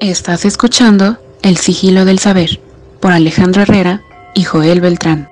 Estás 0.00 0.46
escuchando 0.46 1.18
El 1.42 1.58
sigilo 1.58 2.06
del 2.06 2.18
saber 2.18 2.58
por 3.02 3.12
Alejandro 3.12 3.60
Herrera 3.60 4.02
y 4.34 4.44
Joel 4.44 4.80
Beltrán. 4.80 5.30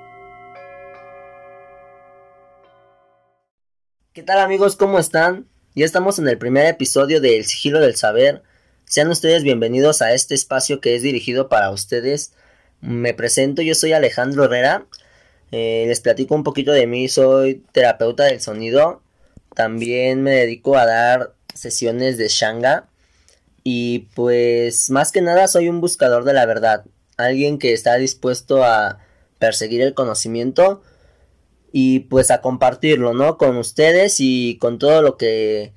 ¿Qué 4.13 4.21
tal 4.21 4.37
amigos? 4.37 4.75
¿Cómo 4.75 4.99
están? 4.99 5.47
Ya 5.73 5.85
estamos 5.85 6.19
en 6.19 6.27
el 6.27 6.37
primer 6.37 6.67
episodio 6.67 7.19
de 7.19 7.37
El 7.37 7.45
sigilo 7.45 7.79
del 7.79 7.95
saber. 7.95 8.43
Sean 8.85 9.09
ustedes 9.09 9.41
bienvenidos 9.41 10.03
a 10.03 10.13
este 10.13 10.35
espacio 10.35 10.81
que 10.81 10.95
es 10.95 11.01
dirigido 11.01 11.49
para 11.49 11.71
ustedes. 11.71 12.33
Me 12.79 13.15
presento, 13.15 13.63
yo 13.63 13.73
soy 13.73 13.93
Alejandro 13.93 14.43
Herrera. 14.43 14.85
Eh, 15.51 15.85
les 15.87 15.99
platico 15.99 16.35
un 16.35 16.43
poquito 16.43 16.71
de 16.73 16.85
mí, 16.85 17.09
soy 17.09 17.63
terapeuta 17.71 18.25
del 18.25 18.39
sonido. 18.39 19.01
También 19.55 20.21
me 20.21 20.29
dedico 20.29 20.77
a 20.77 20.85
dar 20.85 21.33
sesiones 21.55 22.19
de 22.19 22.27
Shanga. 22.27 22.88
Y 23.71 24.09
pues 24.15 24.89
más 24.89 25.11
que 25.11 25.21
nada 25.21 25.47
soy 25.47 25.69
un 25.69 25.79
buscador 25.79 26.23
de 26.23 26.33
la 26.33 26.47
verdad. 26.47 26.85
Alguien 27.17 27.59
que 27.59 27.71
está 27.71 27.97
dispuesto 27.97 28.63
a 28.63 28.97
perseguir 29.37 29.83
el 29.83 29.93
conocimiento 29.93 30.81
y 31.71 31.99
pues 31.99 32.31
a 32.31 32.41
compartirlo, 32.41 33.13
¿no? 33.13 33.37
Con 33.37 33.57
ustedes 33.57 34.15
y 34.17 34.57
con 34.57 34.79
todo 34.79 35.03
lo 35.03 35.17
que 35.17 35.73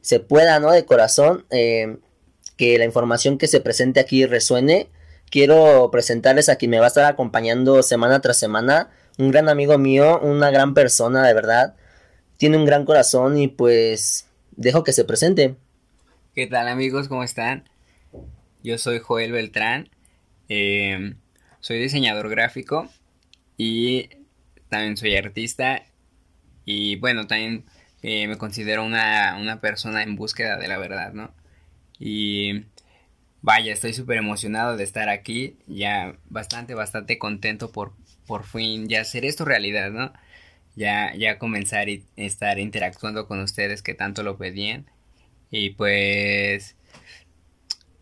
se 0.00 0.20
pueda, 0.20 0.58
¿no? 0.58 0.72
De 0.72 0.86
corazón. 0.86 1.44
Eh, 1.50 1.98
que 2.56 2.78
la 2.78 2.86
información 2.86 3.36
que 3.36 3.46
se 3.46 3.60
presente 3.60 4.00
aquí 4.00 4.24
resuene. 4.24 4.88
Quiero 5.30 5.90
presentarles 5.92 6.48
a 6.48 6.56
quien 6.56 6.70
me 6.70 6.78
va 6.78 6.86
a 6.86 6.88
estar 6.88 7.04
acompañando 7.04 7.82
semana 7.82 8.22
tras 8.22 8.38
semana. 8.38 8.88
Un 9.18 9.30
gran 9.32 9.50
amigo 9.50 9.76
mío, 9.76 10.18
una 10.20 10.50
gran 10.50 10.72
persona, 10.72 11.26
de 11.26 11.34
verdad. 11.34 11.74
Tiene 12.38 12.56
un 12.56 12.64
gran 12.64 12.86
corazón 12.86 13.36
y 13.36 13.48
pues 13.48 14.28
dejo 14.52 14.82
que 14.82 14.94
se 14.94 15.04
presente. 15.04 15.56
¿Qué 16.36 16.46
tal 16.46 16.68
amigos? 16.68 17.08
¿Cómo 17.08 17.22
están? 17.24 17.64
Yo 18.62 18.76
soy 18.76 18.98
Joel 18.98 19.32
Beltrán. 19.32 19.88
Em, 20.50 21.16
soy 21.60 21.78
diseñador 21.78 22.28
gráfico 22.28 22.90
y 23.56 24.10
también 24.68 24.98
soy 24.98 25.16
artista. 25.16 25.82
Y 26.66 26.96
bueno, 26.96 27.26
también 27.26 27.64
eh, 28.02 28.28
me 28.28 28.36
considero 28.36 28.84
una, 28.84 29.38
una 29.40 29.62
persona 29.62 30.02
en 30.02 30.16
búsqueda 30.16 30.58
de 30.58 30.68
la 30.68 30.76
verdad, 30.76 31.14
¿no? 31.14 31.32
Y 31.98 32.66
vaya, 33.40 33.72
estoy 33.72 33.94
súper 33.94 34.18
emocionado 34.18 34.76
de 34.76 34.84
estar 34.84 35.08
aquí, 35.08 35.56
ya 35.66 36.18
bastante, 36.28 36.74
bastante 36.74 37.18
contento 37.18 37.72
por, 37.72 37.94
por 38.26 38.44
fin 38.44 38.88
ya 38.88 39.00
hacer 39.00 39.24
esto 39.24 39.46
realidad, 39.46 39.90
¿no? 39.90 40.12
Ya, 40.76 41.14
ya 41.16 41.38
comenzar 41.38 41.88
y 41.88 42.04
estar 42.16 42.58
interactuando 42.58 43.26
con 43.26 43.40
ustedes 43.40 43.80
que 43.82 43.94
tanto 43.94 44.22
lo 44.22 44.36
pedían. 44.36 44.86
Y 45.50 45.70
pues, 45.70 46.76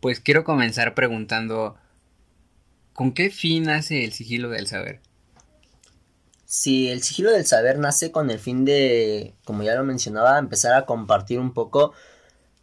pues 0.01 0.21
quiero 0.21 0.45
comenzar 0.45 0.95
preguntando, 0.95 1.77
¿con 2.93 3.13
qué 3.13 3.31
fin 3.31 3.65
nace 3.65 4.05
el 4.05 4.13
sigilo 4.13 4.51
del 4.51 4.67
saber? 4.67 5.01
Sí, 6.47 6.89
el 6.89 7.03
sigilo 7.03 7.33
del 7.33 7.47
saber 7.47 7.79
nace 7.79 8.13
con 8.13 8.31
el 8.31 8.39
fin 8.39 8.65
de, 8.65 9.35
como 9.45 9.63
ya 9.63 9.75
lo 9.75 9.85
mencionaba, 9.85 10.39
empezar 10.39 10.75
a 10.75 10.87
compartir 10.87 11.41
un 11.41 11.53
poco 11.53 11.93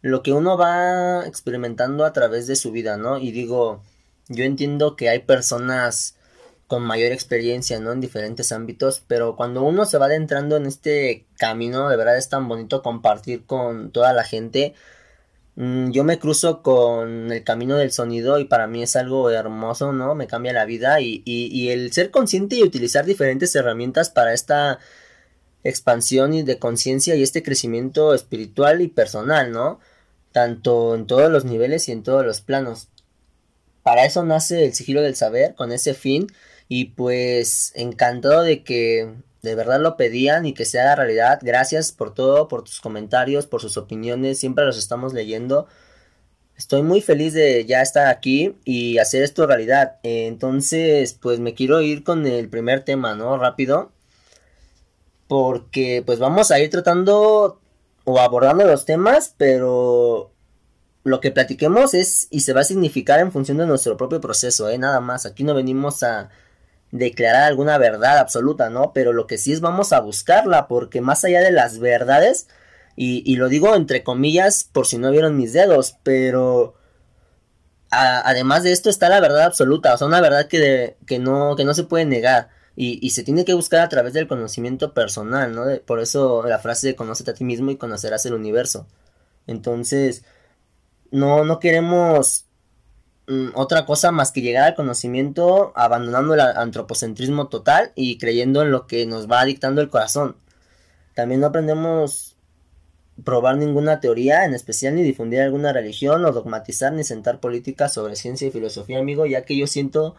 lo 0.00 0.22
que 0.22 0.32
uno 0.32 0.56
va 0.56 1.26
experimentando 1.26 2.04
a 2.04 2.12
través 2.12 2.46
de 2.46 2.56
su 2.56 2.72
vida, 2.72 2.96
¿no? 2.96 3.18
Y 3.18 3.30
digo, 3.32 3.82
yo 4.28 4.44
entiendo 4.44 4.96
que 4.96 5.08
hay 5.08 5.20
personas 5.20 6.16
con 6.72 6.84
mayor 6.84 7.12
experiencia, 7.12 7.80
¿no? 7.80 7.92
En 7.92 8.00
diferentes 8.00 8.50
ámbitos, 8.50 9.02
pero 9.06 9.36
cuando 9.36 9.62
uno 9.62 9.84
se 9.84 9.98
va 9.98 10.06
adentrando 10.06 10.56
en 10.56 10.64
este 10.64 11.26
camino, 11.36 11.90
de 11.90 11.98
verdad 11.98 12.16
es 12.16 12.30
tan 12.30 12.48
bonito 12.48 12.82
compartir 12.82 13.44
con 13.44 13.90
toda 13.92 14.14
la 14.14 14.24
gente. 14.24 14.72
Mm, 15.56 15.90
yo 15.90 16.02
me 16.02 16.18
cruzo 16.18 16.62
con 16.62 17.30
el 17.30 17.44
camino 17.44 17.76
del 17.76 17.92
sonido 17.92 18.38
y 18.38 18.46
para 18.46 18.66
mí 18.68 18.82
es 18.82 18.96
algo 18.96 19.28
hermoso, 19.28 19.92
¿no? 19.92 20.14
Me 20.14 20.26
cambia 20.26 20.54
la 20.54 20.64
vida 20.64 20.98
y, 21.02 21.22
y, 21.26 21.68
el 21.68 21.92
ser 21.92 22.10
consciente 22.10 22.56
y 22.56 22.62
utilizar 22.62 23.04
diferentes 23.04 23.54
herramientas 23.54 24.08
para 24.08 24.32
esta 24.32 24.78
expansión 25.64 26.32
y 26.32 26.42
de 26.42 26.58
conciencia 26.58 27.16
y 27.16 27.22
este 27.22 27.42
crecimiento 27.42 28.14
espiritual 28.14 28.80
y 28.80 28.88
personal, 28.88 29.52
¿no? 29.52 29.78
tanto 30.32 30.94
en 30.94 31.06
todos 31.06 31.30
los 31.30 31.44
niveles 31.44 31.86
y 31.88 31.92
en 31.92 32.02
todos 32.02 32.24
los 32.24 32.40
planos. 32.40 32.88
Para 33.82 34.06
eso 34.06 34.24
nace 34.24 34.64
el 34.64 34.72
sigilo 34.72 35.02
del 35.02 35.16
saber, 35.16 35.54
con 35.54 35.70
ese 35.70 35.92
fin, 35.92 36.28
y 36.74 36.86
pues 36.86 37.70
encantado 37.74 38.40
de 38.40 38.64
que 38.64 39.12
de 39.42 39.54
verdad 39.54 39.78
lo 39.78 39.98
pedían 39.98 40.46
y 40.46 40.54
que 40.54 40.64
se 40.64 40.80
haga 40.80 40.96
realidad. 40.96 41.38
Gracias 41.42 41.92
por 41.92 42.14
todo, 42.14 42.48
por 42.48 42.64
tus 42.64 42.80
comentarios, 42.80 43.46
por 43.46 43.60
sus 43.60 43.76
opiniones, 43.76 44.38
siempre 44.38 44.64
los 44.64 44.78
estamos 44.78 45.12
leyendo. 45.12 45.66
Estoy 46.56 46.82
muy 46.82 47.02
feliz 47.02 47.34
de 47.34 47.66
ya 47.66 47.82
estar 47.82 48.06
aquí 48.06 48.56
y 48.64 48.96
hacer 48.96 49.22
esto 49.22 49.46
realidad. 49.46 49.98
Entonces, 50.02 51.12
pues 51.12 51.40
me 51.40 51.52
quiero 51.52 51.82
ir 51.82 52.04
con 52.04 52.26
el 52.26 52.48
primer 52.48 52.86
tema, 52.86 53.14
¿no? 53.14 53.36
Rápido. 53.36 53.92
Porque 55.28 56.02
pues 56.06 56.18
vamos 56.18 56.50
a 56.50 56.58
ir 56.58 56.70
tratando 56.70 57.60
o 58.04 58.18
abordando 58.18 58.64
los 58.64 58.86
temas, 58.86 59.34
pero 59.36 60.32
lo 61.04 61.20
que 61.20 61.32
platiquemos 61.32 61.92
es 61.92 62.28
y 62.30 62.40
se 62.40 62.54
va 62.54 62.62
a 62.62 62.64
significar 62.64 63.20
en 63.20 63.30
función 63.30 63.58
de 63.58 63.66
nuestro 63.66 63.98
propio 63.98 64.22
proceso, 64.22 64.70
¿eh? 64.70 64.78
Nada 64.78 65.00
más, 65.00 65.26
aquí 65.26 65.44
no 65.44 65.52
venimos 65.54 66.02
a 66.02 66.30
declarar 66.92 67.44
alguna 67.44 67.78
verdad 67.78 68.18
absoluta, 68.18 68.70
¿no? 68.70 68.92
Pero 68.92 69.12
lo 69.12 69.26
que 69.26 69.38
sí 69.38 69.52
es 69.52 69.60
vamos 69.60 69.92
a 69.92 70.00
buscarla, 70.00 70.68
porque 70.68 71.00
más 71.00 71.24
allá 71.24 71.40
de 71.40 71.50
las 71.50 71.80
verdades, 71.80 72.46
y, 72.94 73.22
y 73.30 73.36
lo 73.36 73.48
digo 73.48 73.74
entre 73.74 74.04
comillas 74.04 74.64
por 74.70 74.86
si 74.86 74.98
no 74.98 75.10
vieron 75.10 75.36
mis 75.36 75.52
dedos, 75.52 75.96
pero 76.04 76.74
además 77.90 78.62
de 78.62 78.72
esto 78.72 78.88
está 78.88 79.08
la 79.08 79.20
verdad 79.20 79.42
absoluta, 79.42 79.94
o 79.94 79.98
sea, 79.98 80.06
una 80.06 80.20
verdad 80.20 80.46
que, 80.48 80.96
que, 81.06 81.18
no, 81.18 81.56
que 81.56 81.64
no 81.64 81.74
se 81.74 81.84
puede 81.84 82.04
negar. 82.06 82.48
Y, 82.74 82.98
y, 83.06 83.10
se 83.10 83.22
tiene 83.22 83.44
que 83.44 83.52
buscar 83.52 83.80
a 83.80 83.88
través 83.90 84.14
del 84.14 84.26
conocimiento 84.26 84.94
personal, 84.94 85.54
¿no? 85.54 85.64
por 85.84 86.00
eso 86.00 86.42
la 86.46 86.58
frase 86.58 86.86
de 86.86 86.96
conócete 86.96 87.32
a 87.32 87.34
ti 87.34 87.44
mismo 87.44 87.70
y 87.70 87.76
conocerás 87.76 88.24
el 88.24 88.32
universo. 88.32 88.86
Entonces, 89.46 90.24
no, 91.10 91.44
no 91.44 91.60
queremos 91.60 92.46
otra 93.54 93.86
cosa 93.86 94.10
más 94.10 94.32
que 94.32 94.42
llegar 94.42 94.64
al 94.64 94.74
conocimiento 94.74 95.72
abandonando 95.76 96.34
el 96.34 96.40
antropocentrismo 96.40 97.48
total 97.48 97.92
y 97.94 98.18
creyendo 98.18 98.62
en 98.62 98.70
lo 98.70 98.86
que 98.86 99.06
nos 99.06 99.30
va 99.30 99.44
dictando 99.44 99.80
el 99.80 99.90
corazón. 99.90 100.36
También 101.14 101.40
no 101.40 101.46
aprendemos 101.48 102.36
probar 103.24 103.56
ninguna 103.56 104.00
teoría, 104.00 104.44
en 104.44 104.54
especial 104.54 104.94
ni 104.94 105.02
difundir 105.02 105.40
alguna 105.40 105.72
religión 105.72 106.24
o 106.24 106.32
dogmatizar 106.32 106.92
ni 106.92 107.04
sentar 107.04 107.40
políticas 107.40 107.92
sobre 107.92 108.16
ciencia 108.16 108.48
y 108.48 108.50
filosofía, 108.50 108.98
amigo, 108.98 109.26
ya 109.26 109.44
que 109.44 109.56
yo 109.56 109.66
siento 109.66 110.16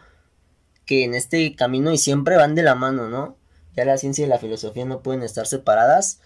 que 0.86 1.04
en 1.04 1.14
este 1.14 1.56
camino 1.56 1.92
y 1.92 1.98
siempre 1.98 2.38
van 2.38 2.56
de 2.56 2.64
la 2.64 2.76
mano, 2.76 3.10
¿no? 3.10 3.36
Ya 3.76 3.86
la 3.86 3.98
ciencia 3.98 4.26
y 4.26 4.30
la 4.30 4.38
filosofía 4.38 4.86
no 4.86 5.02
pueden 5.02 5.24
estar 5.24 5.48
separadas. 5.48 6.20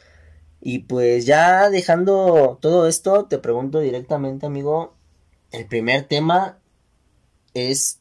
Y 0.59 0.79
pues 0.79 1.25
ya 1.25 1.69
dejando 1.69 2.57
todo 2.61 2.87
esto, 2.87 3.25
te 3.25 3.37
pregunto 3.37 3.79
directamente, 3.79 4.45
amigo, 4.45 4.95
el 5.51 5.65
primer 5.67 6.03
tema 6.03 6.57
es, 7.53 7.99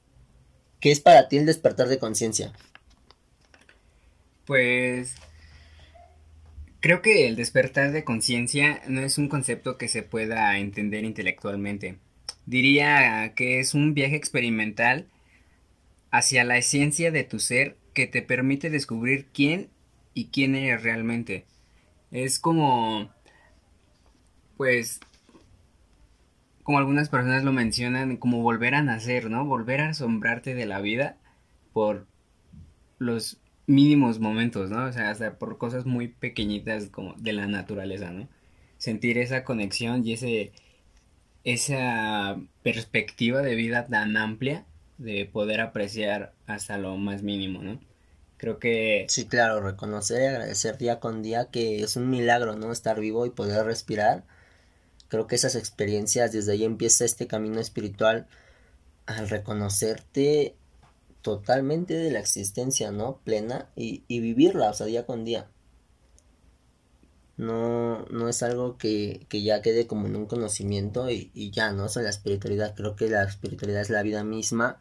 ¿qué 0.80 0.90
es 0.90 1.00
para 1.00 1.28
ti 1.28 1.38
el 1.38 1.46
despertar 1.46 1.88
de 1.88 1.98
conciencia? 1.98 2.52
Pues 4.46 5.14
creo 6.80 7.02
que 7.02 7.26
el 7.26 7.36
despertar 7.36 7.90
de 7.92 8.04
conciencia 8.04 8.80
no 8.86 9.00
es 9.00 9.18
un 9.18 9.28
concepto 9.28 9.76
que 9.76 9.88
se 9.88 10.02
pueda 10.02 10.56
entender 10.58 11.04
intelectualmente. 11.04 11.98
Diría 12.46 13.32
que 13.34 13.58
es 13.58 13.74
un 13.74 13.92
viaje 13.92 14.14
experimental 14.14 15.08
hacia 16.12 16.44
la 16.44 16.58
esencia 16.58 17.10
de 17.10 17.24
tu 17.24 17.40
ser 17.40 17.76
que 17.92 18.06
te 18.06 18.22
permite 18.22 18.70
descubrir 18.70 19.26
quién 19.32 19.68
y 20.14 20.26
quién 20.26 20.54
eres 20.54 20.82
realmente. 20.82 21.44
Es 22.12 22.38
como, 22.38 23.10
pues, 24.56 25.00
como 26.66 26.78
algunas 26.78 27.08
personas 27.08 27.44
lo 27.44 27.52
mencionan, 27.52 28.16
como 28.16 28.42
volver 28.42 28.74
a 28.74 28.82
nacer, 28.82 29.30
¿no? 29.30 29.44
Volver 29.44 29.80
a 29.80 29.90
asombrarte 29.90 30.52
de 30.56 30.66
la 30.66 30.80
vida 30.80 31.16
por 31.72 32.08
los 32.98 33.38
mínimos 33.68 34.18
momentos, 34.18 34.68
¿no? 34.68 34.86
O 34.86 34.92
sea, 34.92 35.10
hasta 35.10 35.38
por 35.38 35.58
cosas 35.58 35.86
muy 35.86 36.08
pequeñitas 36.08 36.88
como 36.90 37.14
de 37.18 37.32
la 37.34 37.46
naturaleza, 37.46 38.10
¿no? 38.10 38.28
Sentir 38.78 39.16
esa 39.18 39.44
conexión 39.44 40.04
y 40.04 40.14
ese 40.14 40.50
esa 41.44 42.36
perspectiva 42.64 43.42
de 43.42 43.54
vida 43.54 43.86
tan 43.86 44.16
amplia 44.16 44.66
de 44.98 45.24
poder 45.24 45.60
apreciar 45.60 46.32
hasta 46.48 46.78
lo 46.78 46.96
más 46.96 47.22
mínimo, 47.22 47.62
¿no? 47.62 47.78
Creo 48.38 48.58
que... 48.58 49.06
Sí, 49.08 49.26
claro, 49.28 49.60
reconocer 49.60 50.20
y 50.20 50.26
agradecer 50.26 50.78
día 50.78 50.98
con 50.98 51.22
día 51.22 51.48
que 51.52 51.84
es 51.84 51.94
un 51.94 52.10
milagro, 52.10 52.56
¿no? 52.56 52.72
Estar 52.72 52.98
vivo 52.98 53.24
y 53.24 53.30
poder 53.30 53.64
respirar. 53.66 54.24
Creo 55.08 55.26
que 55.26 55.36
esas 55.36 55.54
experiencias, 55.54 56.32
desde 56.32 56.52
ahí 56.52 56.64
empieza 56.64 57.04
este 57.04 57.26
camino 57.26 57.60
espiritual 57.60 58.26
al 59.06 59.28
reconocerte 59.28 60.56
totalmente 61.22 61.94
de 61.94 62.10
la 62.10 62.20
existencia, 62.20 62.90
¿no? 62.92 63.18
Plena 63.24 63.68
y, 63.76 64.02
vivirla, 64.08 64.70
o 64.70 64.74
sea, 64.74 64.86
día 64.86 65.06
con 65.06 65.24
día. 65.24 65.48
no, 67.36 68.06
no 68.06 68.28
es 68.28 68.42
algo 68.42 68.78
que, 68.78 69.26
que 69.28 69.42
ya 69.42 69.60
quede 69.62 69.86
como 69.86 70.06
en 70.06 70.16
un 70.16 70.26
conocimiento 70.26 71.10
y, 71.10 71.30
y 71.34 71.50
ya, 71.50 71.72
¿no? 71.72 71.84
O 71.84 71.88
sea, 71.88 72.02
la 72.02 72.10
espiritualidad, 72.10 72.74
creo 72.74 72.96
que 72.96 73.08
la 73.08 73.24
espiritualidad 73.24 73.82
es 73.82 73.90
la 73.90 74.02
vida 74.02 74.24
misma, 74.24 74.78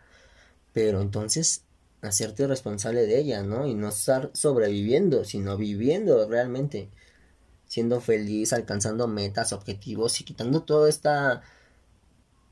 pero 0.73 1.01
entonces 1.01 1.65
hacerte 2.01 2.47
responsable 2.47 3.05
de 3.05 3.19
ella, 3.19 3.43
¿no? 3.43 3.67
Y 3.67 3.73
no 3.73 3.89
estar 3.89 4.31
sobreviviendo, 4.33 5.23
sino 5.25 5.57
viviendo 5.57 6.27
realmente, 6.29 6.89
siendo 7.75 7.99
feliz, 7.99 8.53
alcanzando 8.53 9.05
metas, 9.05 9.51
objetivos 9.51 10.21
y 10.21 10.23
quitando 10.23 10.63
toda 10.63 10.87
esta 10.87 11.41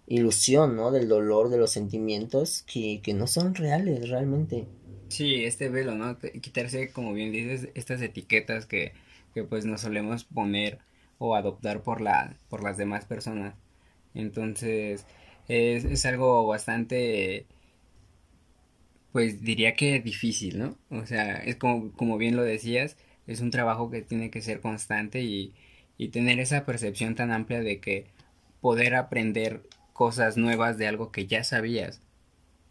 ilusión, 0.05 0.75
¿no? 0.75 0.91
Del 0.91 1.07
dolor, 1.07 1.47
de 1.47 1.57
los 1.57 1.71
sentimientos 1.71 2.63
que, 2.63 2.99
que 3.01 3.13
no 3.13 3.25
son 3.25 3.55
reales 3.55 4.09
realmente. 4.09 4.67
Sí, 5.07 5.45
este 5.45 5.69
velo, 5.69 5.95
¿no? 5.95 6.17
Quitarse, 6.41 6.91
como 6.91 7.13
bien 7.13 7.31
dices, 7.31 7.69
estas 7.73 8.01
etiquetas 8.01 8.65
que, 8.65 8.91
que 9.33 9.45
pues 9.45 9.63
nos 9.63 9.79
solemos 9.79 10.25
poner 10.25 10.79
o 11.19 11.35
adoptar 11.35 11.83
por, 11.83 12.01
la, 12.01 12.35
por 12.49 12.61
las 12.61 12.75
demás 12.75 13.05
personas. 13.05 13.55
Entonces, 14.13 15.05
es, 15.47 15.85
es 15.85 16.05
algo 16.05 16.45
bastante 16.47 17.45
pues 19.13 19.41
diría 19.41 19.75
que 19.75 20.01
difícil, 20.01 20.59
¿no? 20.59 20.77
O 20.89 21.05
sea, 21.05 21.35
es 21.35 21.55
como, 21.55 21.93
como 21.93 22.17
bien 22.17 22.35
lo 22.35 22.43
decías, 22.43 22.97
es 23.27 23.41
un 23.41 23.51
trabajo 23.51 23.89
que 23.89 24.01
tiene 24.01 24.31
que 24.31 24.41
ser 24.41 24.61
constante 24.61 25.21
y, 25.21 25.53
y 25.97 26.09
tener 26.09 26.39
esa 26.39 26.65
percepción 26.65 27.15
tan 27.15 27.31
amplia 27.31 27.61
de 27.61 27.79
que 27.79 28.07
poder 28.61 28.95
aprender 28.95 29.61
cosas 29.93 30.37
nuevas 30.37 30.77
de 30.77 30.87
algo 30.87 31.11
que 31.11 31.27
ya 31.27 31.43
sabías. 31.43 32.01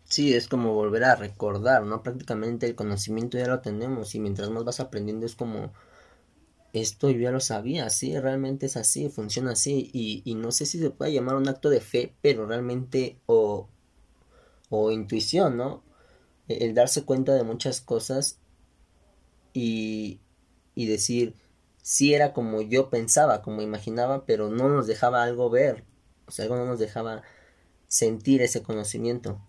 Sí, 0.05 0.35
es 0.35 0.47
como 0.49 0.75
volver 0.75 1.05
a 1.05 1.17
recordar, 1.17 1.85
¿no? 1.85 2.03
Prácticamente 2.03 2.67
el 2.67 2.75
conocimiento 2.75 3.39
ya 3.39 3.47
lo 3.47 3.61
tenemos 3.61 4.15
y 4.15 4.21
mientras 4.21 4.51
más 4.51 4.65
vas 4.65 4.81
aprendiendo 4.81 5.27
es 5.27 5.35
como 5.35 5.73
esto 6.73 7.11
yo 7.11 7.19
ya 7.21 7.31
lo 7.31 7.41
sabía, 7.41 7.91
sí, 7.91 8.19
realmente 8.19 8.67
es 8.67 8.77
así, 8.77 9.09
funciona 9.11 9.53
así 9.53 9.91
y, 9.93 10.23
y 10.25 10.35
no 10.35 10.53
sé 10.53 10.67
si 10.67 10.79
se 10.79 10.91
puede 10.91 11.13
llamar 11.13 11.37
un 11.37 11.49
acto 11.49 11.69
de 11.71 11.81
fe, 11.81 12.15
pero 12.23 12.47
realmente 12.47 13.19
o, 13.27 13.69
o 14.71 14.91
intuición, 14.91 15.57
¿no? 15.57 15.83
el 16.49 16.75
darse 16.75 17.05
cuenta 17.05 17.35
de 17.35 17.45
muchas 17.45 17.81
cosas 17.81 18.39
y, 19.55 20.21
y 20.75 20.87
decir, 20.87 21.35
sí 21.83 22.15
era 22.15 22.33
como 22.33 22.63
yo 22.63 22.91
pensaba, 22.91 23.43
como 23.43 23.63
imaginaba, 23.63 24.25
pero 24.25 24.49
no 24.49 24.69
nos 24.69 24.87
dejaba 24.87 25.23
algo 25.23 25.51
ver, 25.51 25.85
o 26.27 26.31
sea, 26.31 26.45
algo 26.45 26.57
no 26.57 26.67
nos 26.67 26.79
dejaba 26.79 27.23
sentir 27.89 28.43
ese 28.43 28.63
conocimiento. 28.63 29.41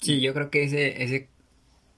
Sí, 0.00 0.20
yo 0.20 0.32
creo 0.34 0.50
que 0.50 0.64
ese, 0.64 1.02
ese, 1.02 1.28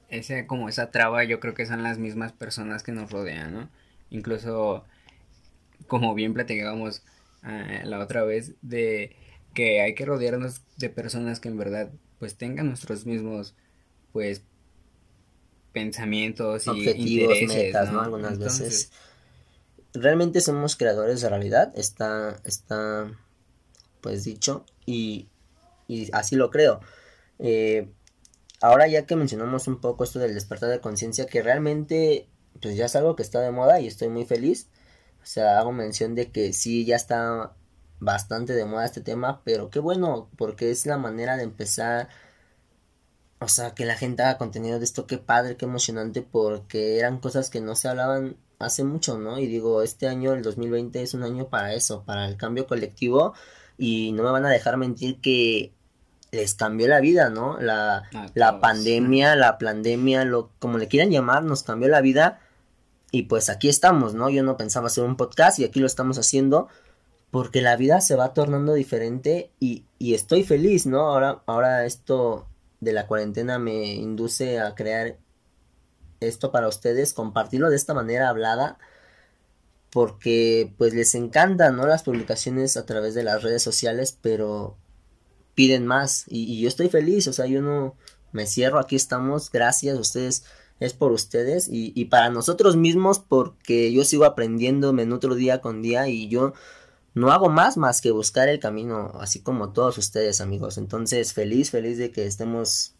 ese, 0.09 0.47
como 0.47 0.69
esa 0.69 0.91
traba, 0.91 1.25
yo 1.25 1.41
creo 1.41 1.55
que 1.55 1.67
son 1.67 1.82
las 1.82 1.99
mismas 1.99 2.32
personas 2.32 2.82
que 2.82 2.93
nos 2.93 3.11
rodean, 3.11 3.55
¿no? 3.55 3.71
Incluso, 4.11 4.85
como 5.87 6.15
bien 6.15 6.35
platicábamos 6.35 7.03
uh, 7.44 7.87
la 7.87 7.99
otra 8.00 8.25
vez, 8.25 8.55
de 8.62 9.17
que 9.55 9.81
hay 9.81 9.94
que 9.94 10.06
rodearnos 10.06 10.62
de 10.77 10.91
personas 10.91 11.41
que 11.41 11.49
en 11.49 11.59
verdad 11.59 11.91
pues 12.19 12.37
tengan 12.37 12.69
nuestros 12.69 13.06
mismos 13.06 13.55
pues 14.12 14.44
pensamientos 15.72 16.67
y 16.67 16.70
objetivos, 16.70 17.37
metas, 17.49 17.93
¿no? 17.93 18.00
Algunas 18.00 18.38
veces 18.38 18.90
realmente 19.93 20.40
somos 20.40 20.76
creadores 20.76 21.20
de 21.20 21.28
realidad, 21.28 21.72
está 21.76 22.40
está 22.44 23.11
pues 24.00 24.25
dicho 24.25 24.64
y, 24.87 25.28
y 25.88 26.11
así 26.12 26.37
lo 26.37 26.50
creo. 26.50 26.81
Eh, 27.38 27.88
ahora 28.61 28.87
ya 28.87 29.06
que 29.06 29.17
mencionamos 29.17 29.67
un 29.69 29.81
poco 29.81 30.05
esto 30.05 30.19
del 30.19 30.34
despertar 30.34 30.70
de 30.70 30.81
conciencia, 30.81 31.26
que 31.26 31.43
realmente 31.43 32.28
pues 32.61 32.76
ya 32.76 32.87
es 32.87 32.96
algo 32.96 33.17
que 33.17 33.22
está 33.22 33.40
de 33.40 33.50
moda 33.50 33.81
y 33.81 33.87
estoy 33.87 34.08
muy 34.08 34.25
feliz. 34.25 34.69
O 35.22 35.26
sea, 35.26 35.58
hago 35.58 35.72
mención 35.72 36.14
de 36.14 36.31
que 36.31 36.52
sí, 36.52 36.84
ya 36.84 36.96
está 36.96 37.55
bastante 38.00 38.55
de 38.55 38.64
moda 38.64 38.87
este 38.87 39.02
tema, 39.02 39.43
pero 39.44 39.70
qué 39.70 39.78
bueno, 39.78 40.31
porque 40.37 40.70
es 40.70 40.87
la 40.87 40.96
manera 40.96 41.37
de 41.37 41.44
empezar, 41.44 42.08
o 43.40 43.48
sea, 43.48 43.75
que 43.75 43.87
la 43.87 43.96
gente 43.96 44.22
haga 44.22 44.38
contenido 44.38 44.78
de 44.78 44.84
esto, 44.84 45.06
qué 45.06 45.19
padre, 45.19 45.56
qué 45.56 45.64
emocionante, 45.64 46.22
porque 46.22 46.98
eran 46.98 47.19
cosas 47.19 47.48
que 47.48 47.60
no 47.60 47.75
se 47.75 47.88
hablaban 47.88 48.37
hace 48.58 48.84
mucho, 48.84 49.19
¿no? 49.19 49.38
Y 49.38 49.46
digo, 49.46 49.82
este 49.82 50.08
año, 50.08 50.34
el 50.34 50.42
2020, 50.42 51.02
es 51.02 51.14
un 51.14 51.22
año 51.22 51.48
para 51.48 51.72
eso, 51.75 52.04
para 52.04 52.28
el 52.28 52.37
cambio 52.37 52.66
colectivo, 52.66 53.32
y 53.78 54.12
no 54.12 54.22
me 54.25 54.31
van 54.31 54.44
a 54.44 54.50
dejar 54.50 54.76
mentir 54.76 55.20
que 55.22 55.72
les 56.32 56.54
cambió 56.54 56.87
la 56.87 57.00
vida, 57.00 57.31
¿no? 57.31 57.58
La, 57.60 58.04
la 58.34 58.60
pandemia, 58.60 59.34
la 59.37 59.56
pandemia, 59.58 60.25
lo, 60.26 60.50
como 60.58 60.76
le 60.76 60.88
quieran 60.88 61.10
llamar, 61.10 61.43
nos 61.43 61.62
cambió 61.62 61.88
la 61.88 62.02
vida. 62.02 62.40
Y 63.10 63.22
pues 63.22 63.48
aquí 63.48 63.69
estamos, 63.69 64.14
¿no? 64.14 64.28
Yo 64.28 64.43
no 64.43 64.58
pensaba 64.58 64.88
hacer 64.88 65.04
un 65.04 65.16
podcast 65.16 65.58
y 65.58 65.64
aquí 65.64 65.81
lo 65.81 65.86
estamos 65.86 66.19
haciendo 66.19 66.69
porque 67.31 67.62
la 67.62 67.76
vida 67.76 68.00
se 68.00 68.16
va 68.16 68.34
tornando 68.34 68.75
diferente 68.75 69.50
y, 69.60 69.84
y 69.98 70.14
estoy 70.14 70.44
feliz, 70.44 70.86
¿no? 70.86 71.00
Ahora, 71.00 71.43
ahora 71.46 71.86
esto 71.86 72.50
de 72.81 72.93
la 72.93 73.06
cuarentena 73.06 73.59
me 73.59 73.94
induce 73.94 74.59
a 74.61 74.75
crear 74.75 75.19
esto 76.21 76.53
para 76.53 76.69
ustedes, 76.69 77.15
compartirlo 77.15 77.71
de 77.71 77.77
esta 77.77 77.94
manera 77.94 78.29
hablada, 78.29 78.79
porque 79.91 80.73
pues 80.79 80.94
les 80.94 81.15
encantan, 81.15 81.77
¿no? 81.77 81.87
Las 81.87 82.03
publicaciones 82.03 82.77
a 82.77 82.87
través 82.87 83.15
de 83.15 83.23
las 83.23 83.43
redes 83.43 83.62
sociales, 83.62 84.17
pero 84.21 84.77
piden 85.55 85.87
más 85.87 86.25
y, 86.29 86.61
yo 86.61 86.69
estoy 86.69 86.88
feliz, 86.88 87.27
o 87.27 87.32
sea, 87.32 87.47
yo 87.47 87.61
no 87.61 87.97
me 88.32 88.47
cierro, 88.47 88.79
aquí 88.79 88.97
estamos, 88.97 89.50
gracias 89.50 89.97
a 89.97 90.00
ustedes 90.00 90.44
es 90.79 90.94
por 90.94 91.12
ustedes 91.12 91.69
y, 91.69 91.93
y, 91.94 92.06
para 92.06 92.31
nosotros 92.31 92.77
mismos 92.77 93.19
porque 93.19 93.93
yo 93.93 94.03
sigo 94.05 94.25
aprendiendo, 94.25 94.94
me 94.94 95.05
nutro 95.05 95.35
día 95.35 95.61
con 95.61 95.82
día 95.82 96.09
y 96.09 96.29
yo 96.29 96.55
no 97.14 97.32
hago 97.32 97.48
más 97.48 97.76
más 97.76 98.00
que 98.00 98.10
buscar 98.10 98.48
el 98.48 98.60
camino, 98.60 99.12
así 99.20 99.40
como 99.40 99.72
todos 99.72 99.98
ustedes 99.98 100.40
amigos. 100.40 100.78
Entonces, 100.78 101.32
feliz, 101.32 101.70
feliz 101.70 101.98
de 101.98 102.10
que 102.10 102.26
estemos 102.26 102.94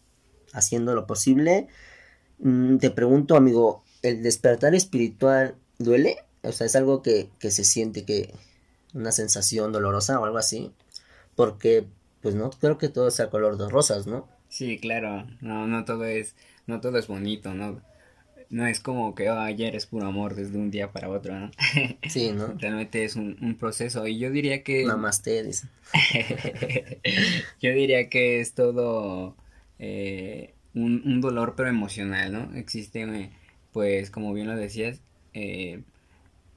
haciendo 0.53 0.95
lo 0.95 1.07
posible. 1.07 1.67
Mm, 2.39 2.77
te 2.77 2.91
pregunto, 2.91 3.35
amigo, 3.35 3.83
¿el 4.01 4.23
despertar 4.23 4.75
espiritual 4.75 5.55
duele? 5.79 6.17
O 6.43 6.51
sea, 6.51 6.67
es 6.67 6.75
algo 6.75 7.01
que, 7.01 7.29
que 7.39 7.51
se 7.51 7.63
siente, 7.63 8.05
que 8.05 8.33
una 8.93 9.11
sensación 9.11 9.71
dolorosa 9.71 10.19
o 10.19 10.25
algo 10.25 10.37
así. 10.37 10.71
Porque, 11.35 11.87
pues 12.21 12.35
no 12.35 12.49
creo 12.49 12.77
que 12.77 12.89
todo 12.89 13.11
sea 13.11 13.29
color 13.29 13.57
de 13.57 13.69
rosas, 13.69 14.07
¿no? 14.07 14.27
Sí, 14.49 14.79
claro. 14.79 15.25
No, 15.39 15.67
no 15.67 15.85
todo 15.85 16.05
es, 16.05 16.35
no 16.67 16.81
todo 16.81 16.97
es 16.97 17.07
bonito, 17.07 17.53
¿no? 17.53 17.81
No 18.51 18.67
es 18.67 18.81
como 18.81 19.15
que 19.15 19.29
oh, 19.29 19.39
ayer 19.39 19.75
es 19.75 19.85
puro 19.85 20.05
amor 20.05 20.35
desde 20.35 20.57
un 20.57 20.71
día 20.71 20.91
para 20.91 21.09
otro, 21.09 21.39
¿no? 21.39 21.51
Sí, 22.09 22.31
¿no? 22.33 22.53
Realmente 22.57 23.05
es 23.05 23.15
un, 23.15 23.37
un 23.41 23.55
proceso 23.55 24.05
y 24.07 24.19
yo 24.19 24.29
diría 24.29 24.61
que... 24.61 24.85
Namaste, 24.85 25.43
dice. 25.43 25.67
yo 27.61 27.71
diría 27.71 28.09
que 28.09 28.41
es 28.41 28.53
todo 28.53 29.37
eh, 29.79 30.53
un, 30.75 31.01
un, 31.05 31.21
dolor 31.21 31.53
pero 31.55 31.69
emocional, 31.69 32.33
¿no? 32.33 32.53
Existe, 32.55 33.01
eh, 33.03 33.31
pues, 33.71 34.11
como 34.11 34.33
bien 34.33 34.47
lo 34.47 34.57
decías, 34.57 34.99
eh, 35.33 35.81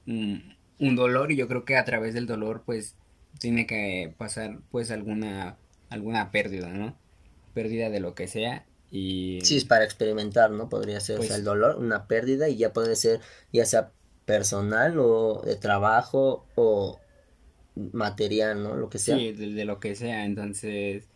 un, 0.05 0.53
un 0.79 0.95
dolor 0.97 1.31
y 1.31 1.37
yo 1.37 1.47
creo 1.47 1.63
que 1.63 1.77
a 1.77 1.85
través 1.85 2.13
del 2.13 2.27
dolor, 2.27 2.63
pues, 2.65 2.95
tiene 3.39 3.65
que 3.67 4.13
pasar, 4.17 4.59
pues, 4.69 4.91
alguna, 4.91 5.55
alguna 5.89 6.29
pérdida, 6.31 6.69
¿no? 6.69 6.93
Pérdida 7.53 7.89
de 7.89 8.01
lo 8.01 8.15
que 8.15 8.27
sea 8.27 8.65
y... 8.95 9.41
Sí, 9.43 9.57
es 9.57 9.65
para 9.65 9.83
experimentar, 9.83 10.51
¿no? 10.51 10.69
Podría 10.69 11.01
ser, 11.01 11.17
pues, 11.17 11.31
el 11.31 11.43
dolor, 11.43 11.75
una 11.77 12.07
pérdida 12.07 12.47
y 12.47 12.55
ya 12.55 12.71
puede 12.71 12.95
ser 12.95 13.19
ya 13.51 13.65
sea 13.65 13.91
personal 14.23 14.97
o 14.99 15.41
de 15.43 15.57
trabajo 15.57 16.47
o 16.55 17.01
material, 17.75 18.63
¿no? 18.63 18.77
Lo 18.77 18.89
que 18.89 18.97
sea. 18.97 19.17
Sí, 19.17 19.33
de, 19.33 19.65
lo 19.65 19.81
que 19.81 19.95
sea, 19.95 20.23
entonces 20.23 21.09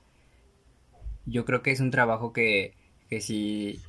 yo 1.26 1.46
creo 1.46 1.64
que 1.64 1.72
es 1.72 1.80
un 1.80 1.90
trabajo 1.90 2.34
que, 2.34 2.76
que 3.08 3.22
sí 3.22 3.80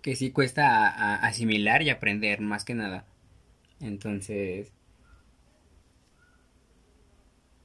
que 0.00 0.16
sí 0.16 0.30
cuesta 0.30 1.16
asimilar 1.16 1.82
y 1.82 1.90
aprender 1.90 2.40
más 2.40 2.64
que 2.64 2.74
nada. 2.74 3.04
Entonces, 3.80 4.72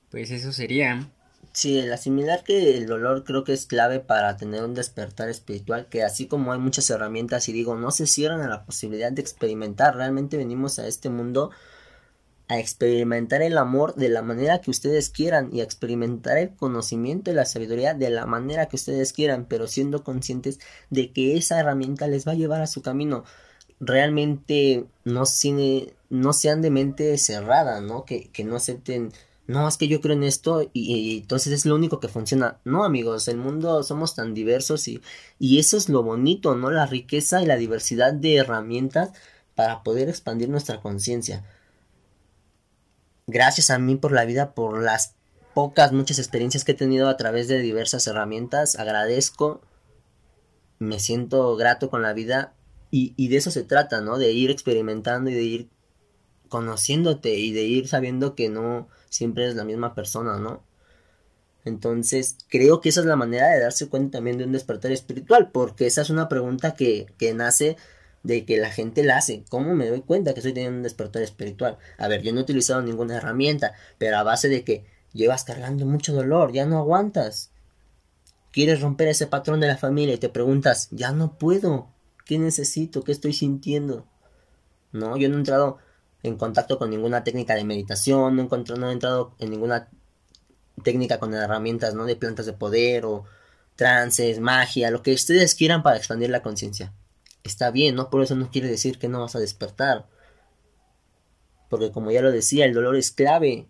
pues 0.09 0.31
eso 0.31 0.51
sería. 0.51 1.09
Sí, 1.53 1.77
el 1.79 1.91
asimilar 1.91 2.43
que 2.43 2.77
el 2.77 2.87
dolor 2.87 3.25
creo 3.25 3.43
que 3.43 3.51
es 3.53 3.65
clave 3.65 3.99
para 3.99 4.37
tener 4.37 4.63
un 4.63 4.73
despertar 4.73 5.27
espiritual, 5.29 5.87
que 5.89 6.03
así 6.03 6.27
como 6.27 6.53
hay 6.53 6.59
muchas 6.59 6.89
herramientas 6.89 7.49
y 7.49 7.53
digo, 7.53 7.75
no 7.75 7.91
se 7.91 8.07
cierran 8.07 8.41
a 8.41 8.47
la 8.47 8.65
posibilidad 8.65 9.11
de 9.11 9.21
experimentar, 9.21 9.95
realmente 9.95 10.37
venimos 10.37 10.79
a 10.79 10.87
este 10.87 11.09
mundo 11.09 11.51
a 12.47 12.59
experimentar 12.59 13.41
el 13.41 13.57
amor 13.57 13.95
de 13.95 14.09
la 14.09 14.21
manera 14.21 14.59
que 14.61 14.71
ustedes 14.71 15.09
quieran 15.09 15.49
y 15.53 15.61
a 15.61 15.63
experimentar 15.63 16.37
el 16.37 16.55
conocimiento 16.55 17.31
y 17.31 17.33
la 17.33 17.45
sabiduría 17.45 17.93
de 17.93 18.09
la 18.09 18.25
manera 18.25 18.67
que 18.67 18.75
ustedes 18.75 19.13
quieran, 19.13 19.45
pero 19.45 19.67
siendo 19.67 20.03
conscientes 20.03 20.59
de 20.89 21.11
que 21.13 21.37
esa 21.37 21.59
herramienta 21.59 22.07
les 22.07 22.27
va 22.27 22.33
a 22.33 22.35
llevar 22.35 22.61
a 22.61 22.67
su 22.67 22.81
camino. 22.81 23.23
Realmente 23.79 24.85
no, 25.05 25.23
no 26.09 26.33
sean 26.33 26.61
de 26.61 26.69
mente 26.71 27.17
cerrada, 27.17 27.81
¿no? 27.81 28.05
Que, 28.05 28.29
que 28.31 28.43
no 28.43 28.57
acepten 28.57 29.11
no, 29.51 29.67
es 29.67 29.75
que 29.77 29.89
yo 29.89 29.99
creo 29.99 30.15
en 30.15 30.23
esto 30.23 30.69
y, 30.73 31.19
entonces 31.19 31.51
es 31.51 31.65
lo 31.65 31.75
único 31.75 31.99
que 31.99 32.07
funciona. 32.07 32.59
No, 32.63 32.85
amigos, 32.85 33.27
el 33.27 33.37
mundo 33.37 33.83
somos 33.83 34.15
tan 34.15 34.33
diversos 34.33 34.87
y, 34.87 35.01
y 35.39 35.59
eso 35.59 35.75
es 35.75 35.89
lo 35.89 36.03
bonito, 36.03 36.55
¿no? 36.55 36.71
La 36.71 36.85
riqueza 36.85 37.41
y 37.41 37.45
la 37.45 37.57
diversidad 37.57 38.13
de 38.13 38.37
herramientas 38.37 39.11
para 39.55 39.83
poder 39.83 40.07
expandir 40.07 40.49
nuestra 40.49 40.79
conciencia. 40.79 41.43
Gracias 43.27 43.69
a 43.69 43.77
mí 43.77 43.95
por 43.97 44.13
la 44.13 44.23
vida, 44.23 44.53
por 44.53 44.81
las 44.81 45.15
pocas, 45.53 45.91
muchas 45.91 46.17
experiencias 46.17 46.63
que 46.63 46.71
he 46.71 46.75
tenido 46.75 47.09
a 47.09 47.17
través 47.17 47.49
de 47.49 47.59
diversas 47.59 48.07
herramientas. 48.07 48.77
Agradezco, 48.77 49.61
me 50.79 50.99
siento 50.99 51.57
grato 51.57 51.89
con 51.89 52.01
la 52.01 52.13
vida 52.13 52.53
y, 52.89 53.13
y 53.17 53.27
de 53.27 53.37
eso 53.37 53.51
se 53.51 53.63
trata, 53.63 53.99
¿no? 53.99 54.17
De 54.17 54.31
ir 54.31 54.49
experimentando 54.49 55.29
y 55.29 55.33
de 55.33 55.43
ir 55.43 55.69
conociéndote 56.51 57.33
y 57.33 57.53
de 57.53 57.63
ir 57.63 57.87
sabiendo 57.87 58.35
que 58.35 58.49
no 58.49 58.89
siempre 59.09 59.45
eres 59.45 59.55
la 59.55 59.63
misma 59.63 59.95
persona, 59.95 60.37
¿no? 60.37 60.61
Entonces, 61.63 62.35
creo 62.49 62.81
que 62.81 62.89
esa 62.89 62.99
es 62.99 63.05
la 63.05 63.15
manera 63.15 63.47
de 63.47 63.61
darse 63.61 63.87
cuenta 63.87 64.17
también 64.17 64.37
de 64.37 64.43
un 64.43 64.51
despertar 64.51 64.91
espiritual, 64.91 65.49
porque 65.51 65.87
esa 65.87 66.01
es 66.01 66.09
una 66.09 66.27
pregunta 66.27 66.73
que, 66.75 67.07
que 67.17 67.33
nace 67.33 67.77
de 68.23 68.45
que 68.45 68.57
la 68.57 68.69
gente 68.69 69.03
la 69.03 69.17
hace. 69.17 69.45
¿Cómo 69.49 69.73
me 69.75 69.87
doy 69.87 70.01
cuenta 70.01 70.33
que 70.33 70.41
estoy 70.41 70.53
teniendo 70.53 70.77
un 70.77 70.83
despertar 70.83 71.21
espiritual? 71.21 71.77
A 71.97 72.09
ver, 72.09 72.21
yo 72.21 72.33
no 72.33 72.39
he 72.39 72.43
utilizado 72.43 72.81
ninguna 72.81 73.15
herramienta, 73.15 73.73
pero 73.97 74.17
a 74.17 74.23
base 74.23 74.49
de 74.49 74.65
que 74.65 74.85
llevas 75.13 75.45
cargando 75.45 75.85
mucho 75.85 76.13
dolor, 76.13 76.51
ya 76.51 76.65
no 76.65 76.79
aguantas. 76.79 77.51
Quieres 78.51 78.81
romper 78.81 79.07
ese 79.07 79.27
patrón 79.27 79.61
de 79.61 79.67
la 79.67 79.77
familia 79.77 80.15
y 80.15 80.17
te 80.17 80.27
preguntas, 80.27 80.89
ya 80.91 81.13
no 81.13 81.37
puedo. 81.37 81.87
¿Qué 82.25 82.37
necesito? 82.39 83.05
¿Qué 83.05 83.13
estoy 83.13 83.31
sintiendo? 83.31 84.05
No, 84.91 85.15
yo 85.15 85.29
no 85.29 85.35
he 85.35 85.39
entrado 85.39 85.77
en 86.23 86.37
contacto 86.37 86.77
con 86.77 86.89
ninguna 86.89 87.23
técnica 87.23 87.55
de 87.55 87.63
meditación, 87.63 88.35
no, 88.35 88.47
no 88.77 88.89
he 88.89 88.93
entrado 88.93 89.35
en 89.39 89.49
ninguna 89.49 89.89
técnica 90.83 91.19
con 91.19 91.33
herramientas, 91.33 91.93
¿no? 91.93 92.05
De 92.05 92.15
plantas 92.15 92.45
de 92.45 92.53
poder 92.53 93.05
o 93.05 93.25
trances, 93.75 94.39
magia, 94.39 94.91
lo 94.91 95.01
que 95.01 95.13
ustedes 95.13 95.55
quieran 95.55 95.83
para 95.83 95.97
expandir 95.97 96.29
la 96.29 96.41
conciencia. 96.41 96.93
Está 97.43 97.71
bien, 97.71 97.95
¿no? 97.95 98.09
Por 98.09 98.21
eso 98.21 98.35
no 98.35 98.51
quiere 98.51 98.67
decir 98.67 98.99
que 98.99 99.07
no 99.07 99.21
vas 99.21 99.35
a 99.35 99.39
despertar. 99.39 100.07
Porque 101.69 101.91
como 101.91 102.11
ya 102.11 102.21
lo 102.21 102.31
decía, 102.31 102.65
el 102.65 102.73
dolor 102.73 102.95
es 102.95 103.11
clave. 103.11 103.67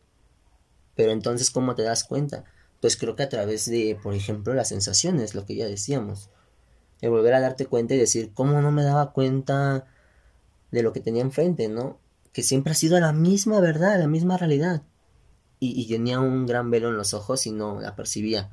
Pero 0.95 1.11
entonces, 1.11 1.51
¿cómo 1.51 1.75
te 1.75 1.83
das 1.83 2.03
cuenta? 2.03 2.43
Pues 2.81 2.97
creo 2.97 3.15
que 3.15 3.23
a 3.23 3.29
través 3.29 3.69
de, 3.69 3.97
por 4.01 4.13
ejemplo, 4.13 4.53
las 4.53 4.69
sensaciones, 4.69 5.35
lo 5.35 5.45
que 5.45 5.55
ya 5.55 5.67
decíamos. 5.67 6.29
De 6.99 7.07
volver 7.07 7.33
a 7.33 7.39
darte 7.39 7.65
cuenta 7.65 7.93
y 7.93 7.97
decir, 7.97 8.33
¿cómo 8.33 8.59
no 8.61 8.71
me 8.71 8.83
daba 8.83 9.13
cuenta 9.13 9.85
de 10.71 10.83
lo 10.83 10.91
que 10.93 10.99
tenía 10.99 11.21
enfrente, 11.21 11.69
¿no? 11.69 11.99
Que 12.33 12.43
siempre 12.43 12.71
ha 12.71 12.75
sido 12.75 12.99
la 12.99 13.13
misma 13.13 13.59
verdad, 13.59 13.99
la 13.99 14.07
misma 14.07 14.37
realidad 14.37 14.83
y, 15.63 15.87
tenía 15.87 16.19
un 16.19 16.47
gran 16.47 16.71
velo 16.71 16.89
en 16.89 16.97
los 16.97 17.13
ojos 17.13 17.45
y 17.45 17.51
no 17.51 17.79
la 17.79 17.95
percibía. 17.95 18.49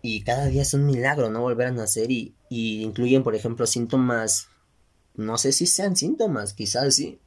Y 0.00 0.22
cada 0.22 0.46
día 0.46 0.62
es 0.62 0.72
un 0.74 0.86
milagro, 0.86 1.28
¿no? 1.28 1.40
Volver 1.40 1.66
a 1.66 1.72
nacer 1.72 2.12
y, 2.12 2.36
y 2.48 2.82
incluyen, 2.82 3.24
por 3.24 3.34
ejemplo, 3.34 3.66
síntomas, 3.66 4.46
no 5.16 5.36
sé 5.38 5.50
si 5.50 5.66
sean 5.66 5.96
síntomas, 5.96 6.54
quizás 6.54 6.94
sí. 6.94 7.18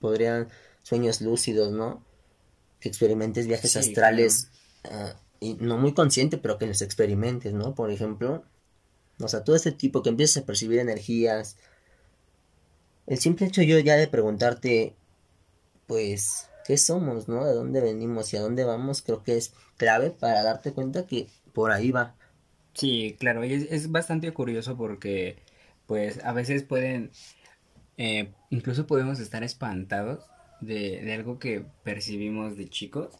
podrían 0.00 0.48
sueños 0.82 1.20
lúcidos, 1.20 1.70
¿no? 1.70 2.02
Que 2.80 2.88
experimentes 2.88 3.46
viajes 3.46 3.76
astrales, 3.76 4.48
ah, 4.84 5.16
y 5.40 5.54
no 5.54 5.76
muy 5.76 5.92
consciente, 5.92 6.38
pero 6.38 6.56
que 6.56 6.66
los 6.66 6.80
experimentes, 6.80 7.52
¿no? 7.52 7.74
Por 7.74 7.90
ejemplo, 7.90 8.42
o 9.20 9.28
sea, 9.28 9.44
todo 9.44 9.54
este 9.54 9.72
tipo, 9.72 10.02
que 10.02 10.08
empieces 10.08 10.42
a 10.42 10.46
percibir 10.46 10.78
energías. 10.78 11.58
El 13.06 13.18
simple 13.18 13.46
hecho 13.46 13.62
yo 13.62 13.78
ya 13.78 13.96
de 13.96 14.08
preguntarte, 14.08 14.94
pues, 15.86 16.48
qué 16.66 16.78
somos, 16.78 17.28
¿no? 17.28 17.44
De 17.44 17.52
dónde 17.54 17.80
venimos 17.80 18.32
y 18.32 18.36
a 18.36 18.40
dónde 18.40 18.64
vamos, 18.64 19.02
creo 19.02 19.22
que 19.22 19.36
es 19.36 19.52
clave 19.76 20.10
para 20.10 20.42
darte 20.42 20.72
cuenta 20.72 21.06
que 21.06 21.28
por 21.52 21.70
ahí 21.72 21.90
va. 21.90 22.14
Sí, 22.74 23.16
claro, 23.18 23.42
es, 23.42 23.70
es 23.70 23.90
bastante 23.92 24.32
curioso 24.32 24.76
porque, 24.76 25.36
pues, 25.86 26.24
a 26.24 26.32
veces 26.32 26.62
pueden, 26.64 27.10
eh, 27.98 28.32
incluso 28.50 28.86
podemos 28.86 29.20
estar 29.20 29.44
espantados 29.44 30.24
de, 30.60 31.02
de, 31.02 31.14
algo 31.14 31.38
que 31.38 31.64
percibimos 31.84 32.56
de 32.56 32.68
chicos, 32.68 33.14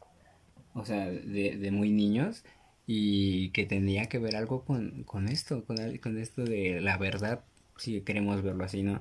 o 0.75 0.85
sea, 0.85 1.07
de, 1.11 1.57
de 1.59 1.71
muy 1.71 1.91
niños, 1.91 2.45
y 2.87 3.51
que 3.51 3.67
tendría 3.67 4.09
que 4.09 4.19
ver 4.19 4.37
algo 4.37 4.65
con, 4.65 5.05
con 5.05 5.29
esto, 5.29 5.65
con, 5.65 5.77
con 5.99 6.19
esto 6.19 6.45
de 6.45 6.81
la 6.81 6.99
verdad, 6.99 7.45
si 7.77 8.01
queremos 8.03 8.43
verlo 8.43 8.65
así, 8.65 8.83
¿no? 8.83 9.01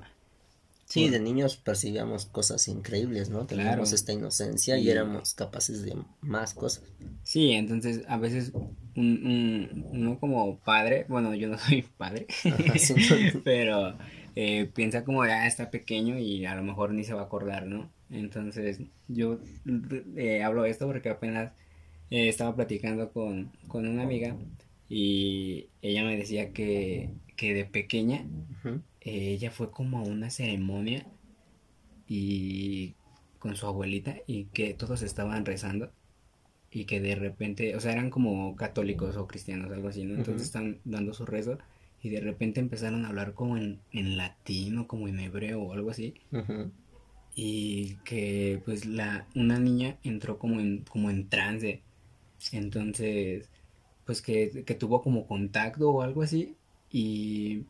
Sí, 0.86 1.08
de 1.08 1.18
niños 1.18 1.56
percibíamos 1.56 2.26
cosas 2.26 2.68
increíbles, 2.68 3.30
¿no? 3.30 3.46
Teníamos 3.46 3.92
esta 3.92 4.12
inocencia 4.12 4.76
y... 4.78 4.90
éramos 4.90 5.34
capaces 5.34 5.82
de 5.82 5.96
más 6.20 6.54
cosas. 6.54 6.84
Sí, 7.22 7.52
entonces 7.52 8.02
a 8.06 8.18
veces 8.18 8.52
un, 8.96 9.86
uno 9.90 10.18
como 10.18 10.58
padre, 10.58 11.06
bueno, 11.08 11.34
yo 11.34 11.48
no 11.48 11.58
soy 11.58 11.82
padre, 11.96 12.26
pero 13.44 13.96
eh, 14.36 14.70
piensa 14.74 15.04
como 15.04 15.24
ya 15.26 15.46
está 15.46 15.70
pequeño 15.70 16.18
y 16.18 16.44
a 16.44 16.54
lo 16.54 16.62
mejor 16.62 16.92
ni 16.92 17.04
se 17.04 17.14
va 17.14 17.22
a 17.22 17.24
acordar, 17.24 17.66
¿no? 17.66 17.90
Entonces 18.10 18.80
yo 19.08 19.38
eh, 20.16 20.42
hablo 20.42 20.64
esto 20.66 20.86
porque 20.86 21.08
apenas 21.08 21.52
eh, 22.10 22.28
estaba 22.28 22.54
platicando 22.54 23.10
con, 23.10 23.52
con 23.68 23.88
una 23.88 24.02
amiga 24.02 24.36
y 24.88 25.68
ella 25.82 26.04
me 26.04 26.16
decía 26.16 26.52
que, 26.52 27.10
que 27.36 27.54
de 27.54 27.64
pequeña 27.64 28.26
ella 29.04 29.50
fue 29.50 29.70
como 29.70 29.98
a 29.98 30.02
una 30.02 30.30
ceremonia 30.30 31.06
y 32.08 32.94
con 33.38 33.56
su 33.56 33.66
abuelita 33.66 34.16
y 34.26 34.44
que 34.46 34.74
todos 34.74 35.02
estaban 35.02 35.44
rezando 35.44 35.92
y 36.70 36.86
que 36.86 37.00
de 37.00 37.14
repente, 37.14 37.76
o 37.76 37.80
sea, 37.80 37.92
eran 37.92 38.10
como 38.10 38.56
católicos 38.56 39.16
o 39.16 39.26
cristianos, 39.28 39.70
algo 39.70 39.88
así, 39.88 40.04
¿no? 40.04 40.14
Entonces 40.14 40.42
están 40.42 40.80
dando 40.84 41.14
su 41.14 41.24
rezo 41.24 41.58
y 42.02 42.08
de 42.08 42.20
repente 42.20 42.60
empezaron 42.60 43.04
a 43.04 43.08
hablar 43.08 43.34
como 43.34 43.56
en, 43.56 43.80
en 43.92 44.16
latín 44.16 44.78
o 44.78 44.88
como 44.88 45.06
en 45.06 45.20
hebreo 45.20 45.62
o 45.62 45.72
algo 45.72 45.90
así. 45.90 46.14
Y 47.36 47.96
que 48.04 48.60
pues 48.64 48.86
la, 48.86 49.26
una 49.34 49.58
niña 49.58 49.98
entró 50.02 50.38
como 50.38 50.60
en, 50.60 50.84
como 50.84 51.10
en 51.10 51.28
trance. 51.28 51.82
Entonces, 52.52 53.48
pues 54.04 54.20
que, 54.20 54.64
que 54.66 54.74
tuvo 54.74 55.00
como 55.00 55.26
contacto 55.26 55.90
o 55.90 56.02
algo 56.02 56.22
así. 56.22 56.56
Y 56.90 57.64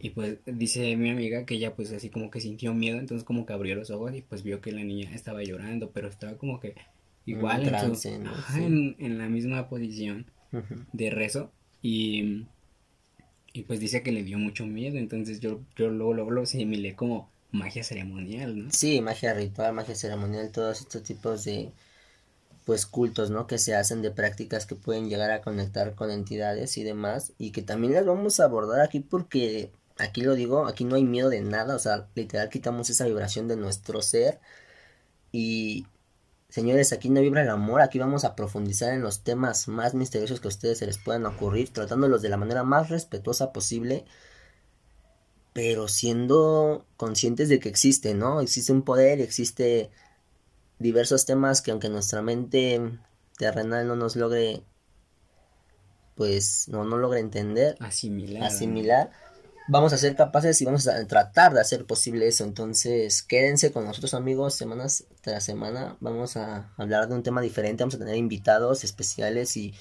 y 0.00 0.10
pues 0.10 0.38
dice 0.46 0.96
mi 0.96 1.10
amiga 1.10 1.44
que 1.44 1.54
ella 1.54 1.74
pues 1.74 1.92
así 1.92 2.10
como 2.10 2.30
que 2.30 2.40
sintió 2.40 2.74
miedo, 2.74 2.98
entonces 2.98 3.24
como 3.24 3.46
que 3.46 3.52
abrió 3.52 3.74
los 3.74 3.90
ojos 3.90 4.14
y 4.14 4.22
pues 4.22 4.42
vio 4.42 4.60
que 4.60 4.72
la 4.72 4.82
niña 4.82 5.10
estaba 5.14 5.42
llorando, 5.42 5.90
pero 5.90 6.08
estaba 6.08 6.36
como 6.36 6.60
que 6.60 6.74
igual 7.24 7.62
en, 8.54 8.96
en, 8.98 9.18
la 9.18 9.28
misma 9.28 9.68
posición 9.68 10.26
de 10.92 11.10
rezo 11.10 11.50
y, 11.82 12.46
y 13.52 13.62
pues 13.62 13.80
dice 13.80 14.02
que 14.02 14.12
le 14.12 14.22
dio 14.22 14.38
mucho 14.38 14.66
miedo, 14.66 14.98
entonces 14.98 15.40
yo, 15.40 15.60
yo 15.76 15.88
luego, 15.88 16.14
luego 16.14 16.30
lo 16.30 16.42
asimilé 16.42 16.94
como 16.94 17.30
magia 17.52 17.82
ceremonial, 17.82 18.64
¿no? 18.64 18.70
Sí, 18.70 19.00
magia 19.00 19.34
ritual, 19.34 19.72
magia 19.72 19.94
ceremonial, 19.94 20.50
todos 20.52 20.80
estos 20.80 21.02
tipos 21.02 21.44
de 21.44 21.72
pues 22.64 22.84
cultos, 22.84 23.30
¿no? 23.30 23.46
Que 23.46 23.58
se 23.58 23.76
hacen 23.76 24.02
de 24.02 24.10
prácticas 24.10 24.66
que 24.66 24.74
pueden 24.74 25.08
llegar 25.08 25.30
a 25.30 25.40
conectar 25.40 25.94
con 25.94 26.10
entidades 26.10 26.76
y 26.76 26.82
demás 26.82 27.32
y 27.38 27.52
que 27.52 27.62
también 27.62 27.94
las 27.94 28.04
vamos 28.04 28.40
a 28.40 28.44
abordar 28.44 28.80
aquí 28.80 29.00
porque 29.00 29.70
aquí 29.98 30.20
lo 30.20 30.34
digo, 30.34 30.66
aquí 30.66 30.84
no 30.84 30.96
hay 30.96 31.04
miedo 31.04 31.28
de 31.28 31.40
nada, 31.40 31.74
o 31.74 31.78
sea, 31.78 32.08
literal 32.14 32.48
quitamos 32.48 32.90
esa 32.90 33.06
vibración 33.06 33.48
de 33.48 33.56
nuestro 33.56 34.02
ser 34.02 34.40
y 35.32 35.86
señores, 36.48 36.92
aquí 36.92 37.10
no 37.10 37.20
vibra 37.20 37.42
el 37.42 37.50
amor, 37.50 37.80
aquí 37.80 37.98
vamos 37.98 38.24
a 38.24 38.36
profundizar 38.36 38.92
en 38.92 39.02
los 39.02 39.22
temas 39.22 39.68
más 39.68 39.94
misteriosos 39.94 40.40
que 40.40 40.48
a 40.48 40.50
ustedes 40.50 40.78
se 40.78 40.86
les 40.86 40.98
puedan 40.98 41.26
ocurrir, 41.26 41.70
tratándolos 41.70 42.22
de 42.22 42.28
la 42.28 42.36
manera 42.36 42.62
más 42.62 42.88
respetuosa 42.88 43.52
posible, 43.52 44.04
pero 45.52 45.88
siendo 45.88 46.86
conscientes 46.96 47.48
de 47.48 47.58
que 47.58 47.70
existe, 47.70 48.14
¿no? 48.14 48.40
Existe 48.40 48.72
un 48.72 48.82
poder, 48.82 49.20
existe 49.20 49.90
diversos 50.78 51.24
temas 51.24 51.62
que 51.62 51.70
aunque 51.70 51.88
nuestra 51.88 52.20
mente 52.20 52.80
terrenal 53.38 53.86
no 53.86 53.96
nos 53.96 54.16
logre 54.16 54.62
pues 56.14 56.68
no, 56.68 56.84
no 56.84 56.96
logre 56.96 57.20
entender, 57.20 57.76
asimilar, 57.80 58.44
asimilar 58.44 59.10
vamos 59.68 59.92
a 59.92 59.98
ser 59.98 60.14
capaces 60.16 60.60
y 60.60 60.64
vamos 60.64 60.86
a 60.88 61.06
tratar 61.06 61.52
de 61.52 61.60
hacer 61.60 61.84
posible 61.86 62.28
eso. 62.28 62.44
Entonces, 62.44 63.22
quédense 63.22 63.72
con 63.72 63.84
nosotros 63.84 64.14
amigos 64.14 64.54
semanas 64.54 65.04
tras 65.20 65.44
semana. 65.44 65.96
Vamos 66.00 66.36
a 66.36 66.72
hablar 66.76 67.08
de 67.08 67.14
un 67.14 67.22
tema 67.22 67.40
diferente, 67.40 67.82
vamos 67.82 67.94
a 67.94 67.98
tener 67.98 68.16
invitados 68.16 68.84
especiales 68.84 69.56
y, 69.56 69.74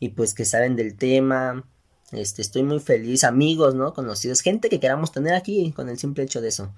y 0.00 0.10
pues 0.10 0.34
que 0.34 0.44
saben 0.44 0.76
del 0.76 0.96
tema. 0.96 1.64
Este, 2.12 2.42
estoy 2.42 2.62
muy 2.62 2.80
feliz, 2.80 3.24
amigos, 3.24 3.74
¿no? 3.74 3.92
Conocidos, 3.92 4.40
gente 4.40 4.68
que 4.68 4.80
queramos 4.80 5.12
tener 5.12 5.34
aquí 5.34 5.72
con 5.72 5.88
el 5.88 5.98
simple 5.98 6.24
hecho 6.24 6.40
de 6.40 6.48
eso. 6.48 6.72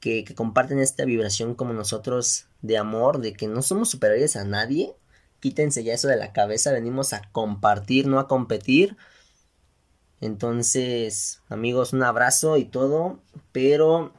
Que, 0.00 0.24
que 0.24 0.34
comparten 0.34 0.80
esta 0.80 1.04
vibración 1.04 1.54
como 1.54 1.72
nosotros 1.72 2.46
de 2.60 2.76
amor, 2.76 3.20
de 3.20 3.32
que 3.32 3.48
no 3.48 3.62
somos 3.62 3.90
superiores 3.90 4.36
a 4.36 4.44
nadie. 4.44 4.94
Quítense 5.40 5.84
ya 5.84 5.94
eso 5.94 6.08
de 6.08 6.16
la 6.16 6.32
cabeza, 6.32 6.72
venimos 6.72 7.12
a 7.12 7.22
compartir, 7.32 8.06
no 8.06 8.18
a 8.18 8.28
competir 8.28 8.96
entonces, 10.20 11.40
amigos, 11.48 11.92
un 11.92 12.02
abrazo 12.02 12.56
y 12.56 12.64
todo. 12.64 13.20
Pero, 13.52 14.12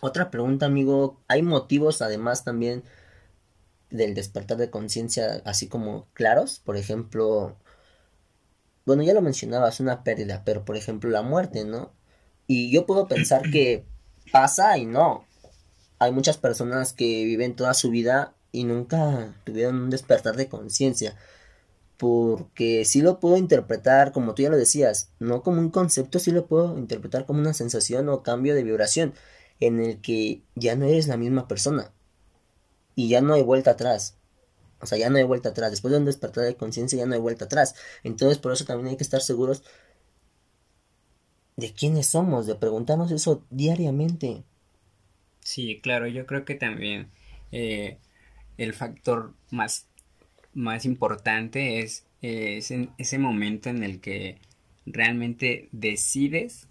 otra 0.00 0.30
pregunta, 0.30 0.66
amigo, 0.66 1.20
¿hay 1.28 1.42
motivos 1.42 2.02
además 2.02 2.44
también 2.44 2.82
del 3.90 4.14
despertar 4.14 4.56
de 4.58 4.70
conciencia 4.70 5.42
así 5.44 5.68
como 5.68 6.06
claros? 6.12 6.60
Por 6.64 6.76
ejemplo, 6.76 7.56
bueno, 8.86 9.02
ya 9.02 9.14
lo 9.14 9.22
mencionabas, 9.22 9.80
una 9.80 10.02
pérdida, 10.02 10.42
pero 10.44 10.64
por 10.64 10.76
ejemplo 10.76 11.10
la 11.10 11.22
muerte, 11.22 11.64
¿no? 11.64 11.92
Y 12.46 12.72
yo 12.72 12.86
puedo 12.86 13.06
pensar 13.06 13.50
que 13.50 13.84
pasa 14.32 14.78
y 14.78 14.86
no. 14.86 15.24
Hay 15.98 16.12
muchas 16.12 16.38
personas 16.38 16.92
que 16.92 17.24
viven 17.24 17.54
toda 17.56 17.74
su 17.74 17.90
vida 17.90 18.34
y 18.52 18.64
nunca 18.64 19.34
tuvieron 19.44 19.76
un 19.82 19.90
despertar 19.90 20.36
de 20.36 20.48
conciencia. 20.48 21.16
Porque 21.98 22.84
sí 22.86 23.02
lo 23.02 23.20
puedo 23.20 23.36
interpretar, 23.36 24.12
como 24.12 24.34
tú 24.34 24.42
ya 24.42 24.50
lo 24.50 24.56
decías, 24.56 25.12
no 25.18 25.42
como 25.42 25.60
un 25.60 25.70
concepto, 25.70 26.18
sí 26.18 26.30
lo 26.30 26.46
puedo 26.46 26.78
interpretar 26.78 27.26
como 27.26 27.40
una 27.40 27.54
sensación 27.54 28.08
o 28.08 28.22
cambio 28.22 28.54
de 28.54 28.64
vibración 28.64 29.14
en 29.60 29.80
el 29.80 30.00
que 30.00 30.42
ya 30.54 30.76
no 30.76 30.86
eres 30.86 31.08
la 31.08 31.18
misma 31.18 31.48
persona. 31.48 31.92
Y 32.94 33.08
ya 33.08 33.20
no 33.20 33.34
hay 33.34 33.42
vuelta 33.42 33.72
atrás. 33.72 34.16
O 34.80 34.86
sea, 34.86 34.98
ya 34.98 35.10
no 35.10 35.18
hay 35.18 35.24
vuelta 35.24 35.50
atrás. 35.50 35.70
Después 35.70 35.92
de 35.92 35.98
un 35.98 36.04
despertar 36.04 36.44
de 36.44 36.56
conciencia 36.56 36.98
ya 36.98 37.06
no 37.06 37.14
hay 37.14 37.20
vuelta 37.20 37.46
atrás. 37.46 37.74
Entonces 38.04 38.38
por 38.38 38.52
eso 38.52 38.64
también 38.64 38.88
hay 38.88 38.96
que 38.96 39.04
estar 39.04 39.20
seguros 39.20 39.62
de 41.58 41.72
quiénes 41.72 42.06
somos, 42.06 42.46
de 42.46 42.54
preguntarnos 42.54 43.10
eso 43.10 43.44
diariamente. 43.50 44.44
Sí, 45.40 45.80
claro, 45.82 46.06
yo 46.06 46.24
creo 46.24 46.44
que 46.44 46.54
también 46.54 47.10
eh, 47.50 47.98
el 48.58 48.74
factor 48.74 49.34
más, 49.50 49.88
más 50.54 50.84
importante 50.84 51.80
es, 51.80 52.04
ese 52.20 53.18
momento 53.18 53.70
en 53.70 53.84
el 53.84 54.00
que 54.00 54.38
realmente 54.86 55.68
decides 55.72 56.68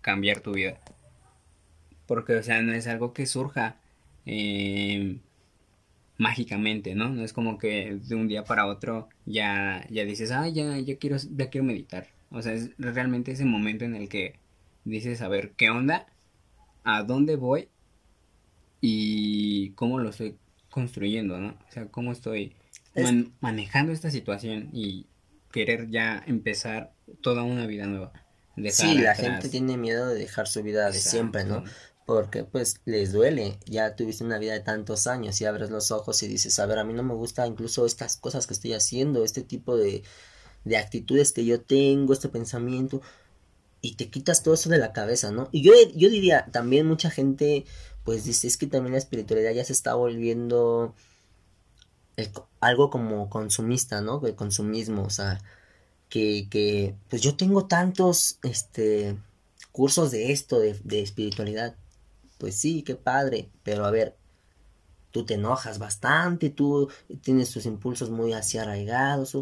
cambiar 0.00 0.40
tu 0.40 0.52
vida. 0.52 0.80
Porque, 2.06 2.34
o 2.36 2.42
sea, 2.42 2.62
no 2.62 2.72
es 2.72 2.86
algo 2.86 3.12
que 3.12 3.26
surja 3.26 3.76
eh, 4.26 5.18
mágicamente, 6.18 6.94
¿no? 6.94 7.08
No 7.10 7.24
es 7.24 7.32
como 7.32 7.58
que 7.58 7.98
de 8.02 8.14
un 8.14 8.28
día 8.28 8.44
para 8.44 8.66
otro 8.66 9.08
ya, 9.26 9.86
ya 9.90 10.04
dices, 10.04 10.30
ah, 10.30 10.48
ya, 10.48 10.78
ya 10.78 10.96
quiero, 10.96 11.16
ya 11.16 11.50
quiero 11.50 11.64
meditar. 11.66 12.06
O 12.30 12.40
sea, 12.42 12.54
es 12.54 12.70
realmente 12.78 13.32
ese 13.32 13.44
momento 13.44 13.84
en 13.84 13.94
el 13.94 14.08
que 14.08 14.36
dices, 14.84 15.22
a 15.22 15.28
ver, 15.28 15.52
¿qué 15.56 15.70
onda? 15.70 16.06
¿A 16.84 17.02
dónde 17.02 17.36
voy? 17.36 17.68
Y 18.80 19.70
cómo 19.70 19.98
lo 19.98 20.10
estoy 20.10 20.36
construyendo, 20.70 21.38
¿no? 21.38 21.50
O 21.68 21.72
sea, 21.72 21.86
cómo 21.88 22.12
estoy 22.12 22.52
manejando 23.40 23.92
esta 23.92 24.10
situación 24.10 24.70
y 24.72 25.06
querer 25.52 25.88
ya 25.90 26.22
empezar 26.26 26.92
toda 27.20 27.42
una 27.42 27.66
vida 27.66 27.86
nueva. 27.86 28.12
sí, 28.70 28.98
la 28.98 29.14
gente 29.14 29.48
tiene 29.48 29.76
miedo 29.76 30.08
de 30.08 30.18
dejar 30.18 30.48
su 30.48 30.62
vida 30.62 30.90
de 30.90 30.98
siempre, 30.98 31.44
¿no? 31.44 31.64
Porque 32.04 32.42
pues 32.42 32.80
les 32.84 33.12
duele, 33.12 33.58
ya 33.66 33.94
tuviste 33.94 34.24
una 34.24 34.38
vida 34.38 34.54
de 34.54 34.60
tantos 34.60 35.06
años 35.06 35.40
y 35.40 35.44
abres 35.44 35.70
los 35.70 35.92
ojos 35.92 36.22
y 36.22 36.28
dices, 36.28 36.58
a 36.58 36.66
ver, 36.66 36.78
a 36.78 36.84
mí 36.84 36.92
no 36.92 37.04
me 37.04 37.14
gusta 37.14 37.46
incluso 37.46 37.86
estas 37.86 38.16
cosas 38.16 38.46
que 38.46 38.54
estoy 38.54 38.72
haciendo, 38.72 39.24
este 39.24 39.42
tipo 39.42 39.76
de, 39.76 40.02
de 40.64 40.76
actitudes 40.76 41.32
que 41.32 41.44
yo 41.44 41.60
tengo, 41.60 42.12
este 42.12 42.28
pensamiento, 42.28 43.02
y 43.80 43.94
te 43.94 44.10
quitas 44.10 44.42
todo 44.42 44.54
eso 44.54 44.68
de 44.68 44.78
la 44.78 44.92
cabeza, 44.92 45.30
¿no? 45.30 45.48
Y 45.52 45.62
yo, 45.62 45.72
yo 45.94 46.08
diría, 46.10 46.46
también 46.50 46.86
mucha 46.86 47.10
gente, 47.10 47.64
pues 48.04 48.24
dice, 48.24 48.48
es 48.48 48.56
que 48.56 48.66
también 48.66 48.92
la 48.92 48.98
espiritualidad 48.98 49.52
ya 49.52 49.64
se 49.64 49.72
está 49.72 49.94
volviendo 49.94 50.94
algo 52.60 52.90
como 52.90 53.28
consumista, 53.30 54.00
¿no? 54.00 54.24
El 54.26 54.34
consumismo, 54.34 55.04
o 55.04 55.10
sea, 55.10 55.40
que, 56.08 56.48
que, 56.50 56.96
pues 57.10 57.22
yo 57.22 57.36
tengo 57.36 57.66
tantos, 57.66 58.38
este, 58.42 59.16
cursos 59.72 60.10
de 60.10 60.32
esto, 60.32 60.60
de, 60.60 60.78
de 60.84 61.02
espiritualidad. 61.02 61.76
Pues 62.38 62.56
sí, 62.56 62.82
qué 62.82 62.96
padre, 62.96 63.50
pero 63.62 63.84
a 63.86 63.90
ver, 63.90 64.16
tú 65.12 65.24
te 65.24 65.34
enojas 65.34 65.78
bastante, 65.78 66.50
tú 66.50 66.90
tienes 67.22 67.50
tus 67.52 67.66
impulsos 67.66 68.10
muy 68.10 68.32
hacia 68.32 68.62
arraigados, 68.62 69.36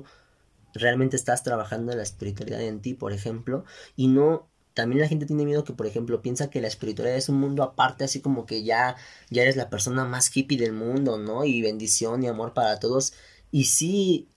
realmente 0.75 1.17
estás 1.17 1.43
trabajando 1.43 1.93
en 1.93 1.99
la 1.99 2.05
espiritualidad 2.05 2.61
en 2.63 2.81
ti, 2.81 2.95
por 2.95 3.13
ejemplo, 3.13 3.65
y 3.97 4.09
no 4.09 4.50
también 4.75 5.01
la 5.01 5.09
gente 5.09 5.27
tiene 5.27 5.45
miedo 5.45 5.65
que, 5.65 5.73
por 5.73 5.87
ejemplo, 5.87 6.23
piensa 6.23 6.51
que 6.51 6.61
la 6.61 6.69
espiritualidad 6.69 7.19
es 7.19 7.29
un 7.29 7.41
mundo 7.41 7.63
aparte, 7.63 8.05
así 8.05 8.21
como 8.21 8.47
que 8.47 8.63
ya, 8.63 8.97
ya 9.31 9.43
eres 9.43 9.57
la 9.57 9.71
persona 9.71 10.05
más 10.05 10.35
hippie 10.35 10.59
del 10.59 10.73
mundo, 10.73 11.19
¿no? 11.19 11.45
Y 11.45 11.63
bendición 11.63 12.23
y 12.23 12.29
amor 12.29 12.55
para 12.55 12.79
todos. 12.79 13.13
Y 13.51 13.65
sí, 13.65 14.29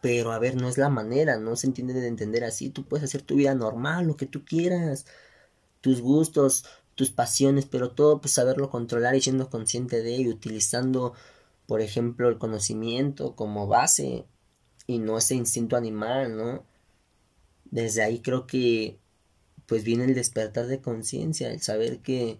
pero 0.00 0.32
a 0.32 0.38
ver, 0.38 0.56
no 0.56 0.68
es 0.68 0.78
la 0.78 0.88
manera, 0.88 1.38
no 1.38 1.56
se 1.56 1.66
entiende 1.66 1.94
de 1.94 2.06
entender 2.08 2.44
así. 2.44 2.70
Tú 2.70 2.84
puedes 2.86 3.04
hacer 3.04 3.22
tu 3.22 3.36
vida 3.36 3.54
normal, 3.54 4.06
lo 4.06 4.16
que 4.16 4.26
tú 4.26 4.44
quieras, 4.44 5.06
tus 5.80 6.00
gustos, 6.00 6.64
tus 6.94 7.10
pasiones, 7.10 7.66
pero 7.66 7.92
todo 7.92 8.20
pues 8.20 8.34
saberlo 8.34 8.70
controlar 8.70 9.14
y 9.16 9.20
siendo 9.20 9.50
consciente 9.50 10.02
de 10.02 10.16
ello, 10.16 10.30
utilizando, 10.30 11.14
por 11.66 11.80
ejemplo, 11.80 12.28
el 12.28 12.38
conocimiento 12.38 13.36
como 13.36 13.66
base 13.66 14.26
y 14.86 14.98
no 14.98 15.18
ese 15.18 15.34
instinto 15.34 15.76
animal, 15.76 16.36
¿no? 16.36 16.64
Desde 17.64 18.02
ahí 18.02 18.20
creo 18.20 18.46
que 18.46 18.98
pues 19.66 19.84
viene 19.84 20.04
el 20.04 20.14
despertar 20.14 20.66
de 20.66 20.80
conciencia, 20.80 21.50
el 21.50 21.60
saber 21.60 22.00
que 22.00 22.38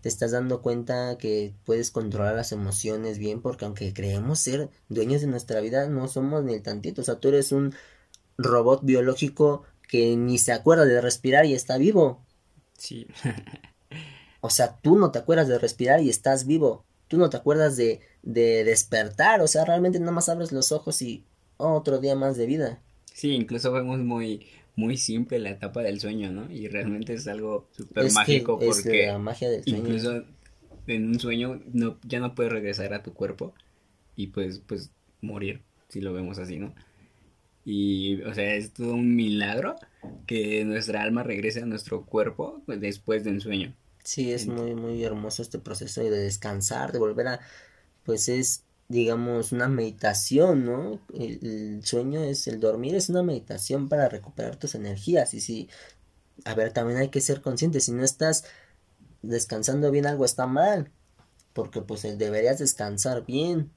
te 0.00 0.08
estás 0.08 0.32
dando 0.32 0.62
cuenta 0.62 1.18
que 1.18 1.54
puedes 1.64 1.90
controlar 1.90 2.34
las 2.34 2.52
emociones 2.52 3.18
bien, 3.18 3.42
porque 3.42 3.64
aunque 3.64 3.92
creemos 3.92 4.40
ser 4.40 4.70
dueños 4.88 5.20
de 5.20 5.26
nuestra 5.26 5.60
vida, 5.60 5.88
no 5.88 6.08
somos 6.08 6.44
ni 6.44 6.54
el 6.54 6.62
tantito, 6.62 7.02
o 7.02 7.04
sea, 7.04 7.20
tú 7.20 7.28
eres 7.28 7.52
un 7.52 7.74
robot 8.38 8.80
biológico 8.84 9.64
que 9.88 10.16
ni 10.16 10.38
se 10.38 10.52
acuerda 10.52 10.84
de 10.84 11.00
respirar 11.00 11.44
y 11.46 11.54
está 11.54 11.76
vivo. 11.76 12.24
Sí. 12.78 13.08
o 14.40 14.50
sea, 14.50 14.78
tú 14.80 14.96
no 14.96 15.10
te 15.10 15.18
acuerdas 15.18 15.48
de 15.48 15.58
respirar 15.58 16.00
y 16.00 16.08
estás 16.08 16.46
vivo. 16.46 16.84
Tú 17.08 17.18
no 17.18 17.28
te 17.28 17.36
acuerdas 17.36 17.76
de, 17.76 18.00
de 18.22 18.64
despertar, 18.64 19.40
o 19.40 19.48
sea, 19.48 19.64
realmente 19.64 19.98
nada 19.98 20.12
más 20.12 20.28
abres 20.28 20.52
los 20.52 20.70
ojos 20.70 21.02
y 21.02 21.24
otro 21.56 21.98
día 21.98 22.14
más 22.14 22.36
de 22.36 22.46
vida. 22.46 22.80
Sí, 23.12 23.32
incluso 23.32 23.72
vemos 23.72 23.98
muy, 23.98 24.46
muy 24.80 24.96
simple 24.96 25.38
la 25.38 25.50
etapa 25.50 25.82
del 25.82 26.00
sueño, 26.00 26.32
¿no? 26.32 26.50
Y 26.50 26.68
realmente 26.68 27.12
es 27.12 27.28
algo 27.28 27.68
súper 27.72 28.10
mágico 28.12 28.58
porque 28.58 29.06
la 29.06 29.18
magia 29.18 29.50
del 29.50 29.62
sueño. 29.62 29.78
incluso 29.78 30.24
en 30.86 31.08
un 31.08 31.20
sueño 31.20 31.60
no, 31.72 31.98
ya 32.02 32.18
no 32.18 32.34
puedes 32.34 32.50
regresar 32.50 32.94
a 32.94 33.02
tu 33.02 33.12
cuerpo 33.12 33.54
y 34.16 34.28
pues, 34.28 34.60
pues 34.66 34.90
morir, 35.20 35.60
si 35.88 36.00
lo 36.00 36.14
vemos 36.14 36.38
así, 36.38 36.58
¿no? 36.58 36.74
Y, 37.62 38.22
o 38.22 38.32
sea, 38.34 38.54
es 38.54 38.72
todo 38.72 38.94
un 38.94 39.14
milagro 39.14 39.76
que 40.26 40.64
nuestra 40.64 41.02
alma 41.02 41.22
regrese 41.22 41.60
a 41.60 41.66
nuestro 41.66 42.06
cuerpo 42.06 42.62
después 42.66 43.22
de 43.22 43.30
un 43.30 43.40
sueño. 43.42 43.74
Sí, 44.02 44.32
es 44.32 44.46
muy, 44.46 44.74
muy 44.74 45.04
hermoso 45.04 45.42
este 45.42 45.58
proceso 45.58 46.02
de 46.02 46.10
descansar, 46.10 46.90
de 46.90 46.98
volver 46.98 47.28
a, 47.28 47.40
pues 48.04 48.30
es 48.30 48.64
digamos, 48.90 49.52
una 49.52 49.68
meditación, 49.68 50.64
¿no? 50.66 51.00
El, 51.14 51.80
sueño 51.84 52.24
es, 52.24 52.48
el 52.48 52.58
dormir 52.58 52.96
es 52.96 53.08
una 53.08 53.22
meditación 53.22 53.88
para 53.88 54.08
recuperar 54.08 54.56
tus 54.56 54.74
energías. 54.74 55.32
Y 55.32 55.40
si, 55.40 55.68
a 56.44 56.54
ver, 56.54 56.72
también 56.72 56.98
hay 56.98 57.08
que 57.08 57.20
ser 57.20 57.40
consciente, 57.40 57.80
si 57.80 57.92
no 57.92 58.02
estás 58.02 58.44
descansando 59.22 59.92
bien, 59.92 60.06
algo 60.06 60.24
está 60.24 60.48
mal. 60.48 60.90
Porque 61.52 61.82
pues 61.82 62.02
deberías 62.02 62.58
descansar 62.58 63.24
bien, 63.24 63.70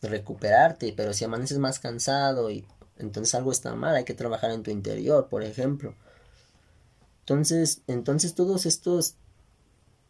recuperarte, 0.00 0.92
pero 0.96 1.12
si 1.12 1.24
amaneces 1.24 1.58
más 1.58 1.80
cansado 1.80 2.48
y 2.48 2.64
entonces 2.98 3.34
algo 3.34 3.50
está 3.50 3.74
mal, 3.74 3.96
hay 3.96 4.04
que 4.04 4.14
trabajar 4.14 4.52
en 4.52 4.62
tu 4.62 4.70
interior, 4.70 5.28
por 5.28 5.42
ejemplo. 5.42 5.96
Entonces, 7.22 7.82
entonces 7.88 8.36
todos 8.36 8.64
estos 8.64 9.16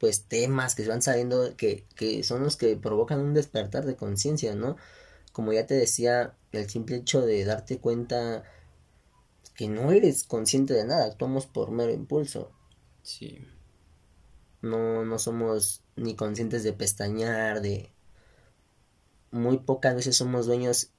pues 0.02 0.24
temas 0.24 0.74
que 0.74 0.84
van 0.88 1.00
saliendo 1.00 1.56
que, 1.56 1.86
que 1.94 2.24
son 2.24 2.42
los 2.42 2.56
que 2.56 2.76
provocan 2.76 3.20
un 3.20 3.34
despertar 3.34 3.86
de 3.86 3.94
conciencia, 3.94 4.56
¿no? 4.56 4.76
Como 5.30 5.52
ya 5.52 5.64
te 5.64 5.74
decía, 5.74 6.34
el 6.50 6.68
simple 6.68 6.96
hecho 6.96 7.20
de 7.24 7.44
darte 7.44 7.78
cuenta 7.78 8.42
que 9.54 9.68
no 9.68 9.92
eres 9.92 10.24
consciente 10.24 10.74
de 10.74 10.84
nada, 10.84 11.04
actuamos 11.04 11.46
por 11.46 11.70
mero 11.70 11.92
impulso. 11.92 12.50
Sí. 13.04 13.46
No, 14.60 15.04
no 15.04 15.20
somos 15.20 15.84
ni 15.94 16.16
conscientes 16.16 16.64
de 16.64 16.72
pestañear, 16.72 17.60
de... 17.60 17.92
Muy 19.30 19.58
pocas 19.58 19.94
veces 19.94 20.16
somos 20.16 20.46
dueños 20.46 20.90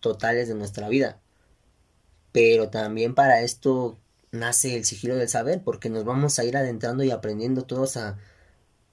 totales 0.00 0.48
de 0.48 0.54
nuestra 0.54 0.90
vida. 0.90 1.22
Pero 2.30 2.68
también 2.68 3.14
para 3.14 3.40
esto 3.40 3.98
nace 4.32 4.76
el 4.76 4.84
sigilo 4.84 5.16
del 5.16 5.28
saber, 5.28 5.62
porque 5.64 5.90
nos 5.90 6.04
vamos 6.04 6.38
a 6.38 6.44
ir 6.44 6.56
adentrando 6.56 7.02
y 7.04 7.10
aprendiendo 7.10 7.62
todos 7.62 7.96
a, 7.96 8.18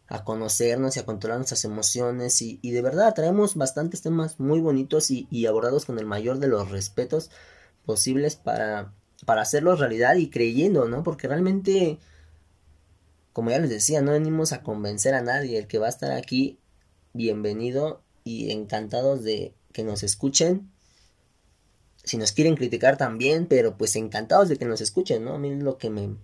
a 0.07 0.23
conocernos 0.23 0.95
y 0.95 0.99
a 0.99 1.05
controlar 1.05 1.37
nuestras 1.37 1.65
emociones 1.65 2.41
y, 2.41 2.59
y, 2.61 2.71
de 2.71 2.81
verdad 2.81 3.13
traemos 3.13 3.55
bastantes 3.55 4.01
temas 4.01 4.39
muy 4.39 4.59
bonitos 4.59 5.11
y, 5.11 5.27
y, 5.29 5.45
abordados 5.45 5.85
con 5.85 5.99
el 5.99 6.05
mayor 6.05 6.39
de 6.39 6.47
los 6.47 6.71
respetos 6.71 7.29
posibles 7.85 8.35
para, 8.35 8.93
para 9.25 9.41
hacerlos 9.41 9.79
realidad 9.79 10.15
y 10.15 10.29
creyendo, 10.29 10.87
¿no? 10.87 11.03
Porque 11.03 11.27
realmente, 11.27 11.99
como 13.33 13.51
ya 13.51 13.59
les 13.59 13.69
decía, 13.69 14.01
no 14.01 14.13
venimos 14.13 14.53
a 14.53 14.63
convencer 14.63 15.13
a 15.13 15.21
nadie, 15.21 15.57
el 15.59 15.67
que 15.67 15.79
va 15.79 15.87
a 15.87 15.89
estar 15.89 16.11
aquí, 16.11 16.59
bienvenido 17.13 18.01
y 18.23 18.51
encantados 18.51 19.23
de 19.23 19.53
que 19.73 19.83
nos 19.83 20.03
escuchen 20.03 20.71
si 22.07 22.17
nos 22.17 22.31
quieren 22.31 22.55
criticar 22.55 22.97
también, 22.97 23.45
pero 23.45 23.77
pues 23.77 23.95
encantados 23.95 24.49
de 24.49 24.57
que 24.57 24.65
nos 24.65 24.81
escuchen, 24.81 25.23
¿no? 25.23 25.35
A 25.35 25.39
mí 25.39 25.55
lo 25.55 25.77
que 25.77 25.89
me, 25.89 26.15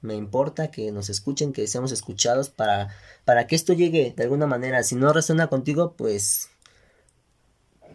me 0.00 0.14
importa 0.14 0.70
que 0.70 0.90
nos 0.92 1.10
escuchen, 1.10 1.52
que 1.52 1.66
seamos 1.66 1.92
escuchados 1.92 2.48
para, 2.50 2.88
para 3.24 3.46
que 3.46 3.54
esto 3.54 3.72
llegue 3.72 4.12
de 4.16 4.22
alguna 4.22 4.46
manera. 4.46 4.82
Si 4.82 4.94
no 4.94 5.12
resuena 5.12 5.48
contigo, 5.48 5.94
pues 5.96 6.50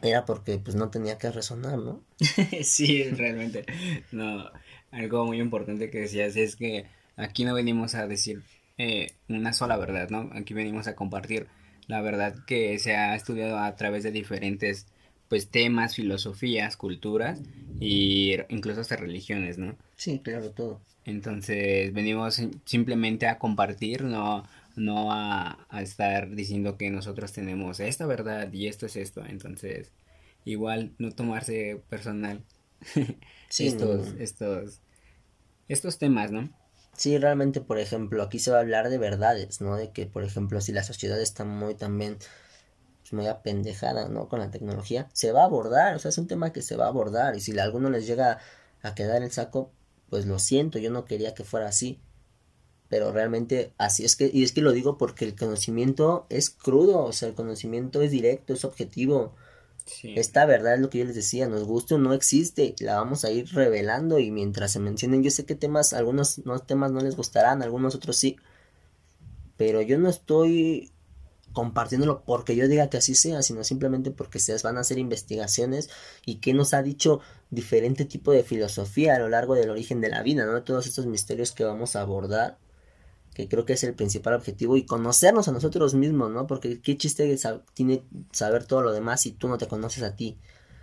era 0.02 0.26
porque 0.26 0.58
pues 0.58 0.76
no 0.76 0.90
tenía 0.90 1.18
que 1.18 1.32
resonar, 1.32 1.78
¿no? 1.78 2.04
sí, 2.64 3.04
realmente. 3.04 3.66
No, 4.12 4.50
algo 4.92 5.26
muy 5.26 5.40
importante 5.40 5.90
que 5.90 6.02
decías 6.02 6.36
es 6.36 6.56
que 6.56 6.86
aquí 7.16 7.46
no 7.46 7.54
venimos 7.54 7.96
a 7.96 8.08
decir 8.08 8.44
eh, 8.78 9.12
una 9.30 9.54
sola 9.54 9.78
verdad, 9.78 10.10
¿no? 10.10 10.30
Aquí 10.34 10.54
venimos 10.54 10.88
a 10.88 10.96
compartir 10.96 11.48
la 11.88 12.02
verdad 12.02 12.36
que 12.46 12.80
se 12.80 12.96
ha 12.96 13.16
estudiado 13.16 13.58
a 13.60 13.76
través 13.76 14.04
de 14.04 14.12
diferentes 14.12 14.88
pues 15.32 15.48
temas, 15.48 15.96
filosofías, 15.96 16.76
culturas 16.76 17.40
y 17.80 18.36
incluso 18.50 18.82
hasta 18.82 18.98
religiones, 18.98 19.58
¿no? 19.58 19.78
Sí, 19.96 20.20
claro, 20.20 20.50
todo. 20.52 20.82
Entonces 21.06 21.94
venimos 21.94 22.42
simplemente 22.66 23.28
a 23.28 23.40
compartir, 23.40 24.04
no, 24.04 24.44
no 24.76 25.14
a, 25.14 25.66
a 25.70 25.82
estar 25.82 26.32
diciendo 26.32 26.78
que 26.78 26.90
nosotros 26.90 27.32
tenemos 27.32 27.80
esta 27.80 28.06
verdad 28.06 28.52
y 28.52 28.68
esto 28.68 28.88
es 28.88 28.98
esto. 28.98 29.24
Entonces, 29.26 29.94
igual 30.44 30.92
no 30.98 31.12
tomarse 31.12 31.82
personal 31.88 32.44
estos, 33.58 34.10
estos, 34.20 34.82
estos 35.70 35.98
temas, 35.98 36.34
¿no? 36.34 36.50
Sí, 36.98 37.18
realmente, 37.18 37.62
por 37.62 37.80
ejemplo, 37.80 38.22
aquí 38.22 38.38
se 38.38 38.52
va 38.52 38.58
a 38.58 38.60
hablar 38.60 38.90
de 38.90 38.98
verdades, 38.98 39.62
¿no? 39.62 39.78
De 39.78 39.92
que, 39.92 40.08
por 40.08 40.26
ejemplo, 40.26 40.60
si 40.60 40.74
la 40.74 40.84
sociedad 40.84 41.22
está 41.22 41.46
muy 41.46 41.74
también 41.76 42.18
pues, 43.12 43.14
muy 43.14 43.28
apendejada, 43.28 44.08
¿no? 44.08 44.28
Con 44.28 44.40
la 44.40 44.52
tecnología, 44.52 45.10
se 45.14 45.32
va 45.32 45.42
a 45.42 45.46
abordar, 45.46 45.96
o 45.96 46.00
sea, 46.00 46.10
es 46.10 46.18
un 46.18 46.28
tema 46.28 46.54
que 46.54 46.62
se 46.62 46.76
va 46.76 46.86
a 46.86 46.90
abordar 46.90 47.36
y 47.36 47.42
si 47.42 47.58
a 47.58 47.64
alguno 47.64 47.90
les 47.90 48.08
llega 48.08 48.40
a 48.82 48.96
quedar 48.96 49.22
el 49.22 49.32
saco, 49.32 49.72
pues 50.10 50.26
lo 50.26 50.40
siento, 50.40 50.80
yo 50.80 50.92
no 50.92 51.06
quería 51.06 51.34
que 51.34 51.44
fuera 51.44 51.68
así. 51.68 52.00
Pero 52.90 53.14
realmente 53.14 53.74
así 53.78 54.04
es 54.04 54.18
que, 54.18 54.30
y 54.34 54.44
es 54.44 54.52
que 54.52 54.62
lo 54.62 54.74
digo 54.74 54.98
porque 54.98 55.24
el 55.24 55.36
conocimiento 55.36 56.26
es 56.30 56.50
crudo, 56.50 57.06
o 57.06 57.14
sea, 57.14 57.30
el 57.30 57.36
conocimiento 57.36 58.02
es 58.02 58.12
directo, 58.12 58.54
es 58.54 58.66
objetivo. 58.66 59.34
Esta 60.04 60.46
verdad 60.46 60.76
es 60.76 60.80
lo 60.80 60.90
que 60.90 61.00
yo 61.00 61.06
les 61.06 61.16
decía, 61.16 61.48
nos 61.48 61.64
gusta 61.64 61.96
o 61.96 61.98
no 61.98 62.14
existe, 62.14 62.76
la 62.80 62.96
vamos 62.96 63.26
a 63.26 63.32
ir 63.32 63.48
revelando 63.54 64.20
y 64.20 64.32
mientras 64.32 64.72
se 64.72 64.80
mencionen, 64.80 65.24
yo 65.24 65.32
sé 65.32 65.46
que 65.46 65.56
temas, 65.56 65.94
algunos 65.94 66.46
no, 66.46 66.60
temas 66.60 66.92
no 66.92 67.02
les 67.02 67.16
gustarán, 67.16 67.62
algunos 67.62 67.96
otros 67.96 68.18
sí, 68.18 68.38
pero 69.58 69.82
yo 69.82 69.98
no 69.98 70.10
estoy 70.10 70.92
compartiéndolo 71.54 72.24
porque 72.26 72.56
yo 72.56 72.68
diga 72.68 72.90
que 72.90 72.98
así 72.98 73.16
sea, 73.16 73.42
sino 73.42 73.64
simplemente 73.64 74.12
porque 74.12 74.40
se 74.40 74.56
van 74.64 74.78
a 74.78 74.82
hacer 74.82 74.98
investigaciones 74.98 75.90
y 76.26 76.36
que 76.36 76.54
nos 76.54 76.74
ha 76.74 76.82
dicho 76.82 77.22
diferente 77.50 78.06
tipo 78.06 78.32
de 78.32 78.44
filosofía 78.44 79.16
a 79.16 79.20
lo 79.20 79.30
largo 79.30 79.56
del 79.56 79.70
origen 79.70 80.02
de 80.02 80.10
la 80.10 80.24
vida, 80.24 80.46
¿no? 80.46 80.64
Todos 80.64 80.88
estos 80.88 81.06
misterios 81.06 81.52
que 81.52 81.64
vamos 81.64 81.96
a 81.96 82.02
abordar 82.02 82.58
que 83.34 83.48
creo 83.48 83.66
que 83.66 83.74
es 83.74 83.84
el 83.84 83.94
principal 83.94 84.34
objetivo, 84.34 84.76
y 84.78 84.86
conocernos 84.86 85.48
a 85.48 85.52
nosotros 85.52 85.94
mismos, 85.94 86.32
¿no? 86.32 86.48
Porque 86.48 86.82
qué 86.82 86.98
chiste 86.98 87.36
tiene 87.74 88.04
saber 88.32 88.66
todo 88.66 88.82
lo 88.82 88.92
demás 88.92 89.22
si 89.22 89.32
tú 89.32 89.48
no 89.48 89.58
te 89.58 89.68
conoces 89.68 90.04
a 90.04 90.16
ti, 90.16 90.38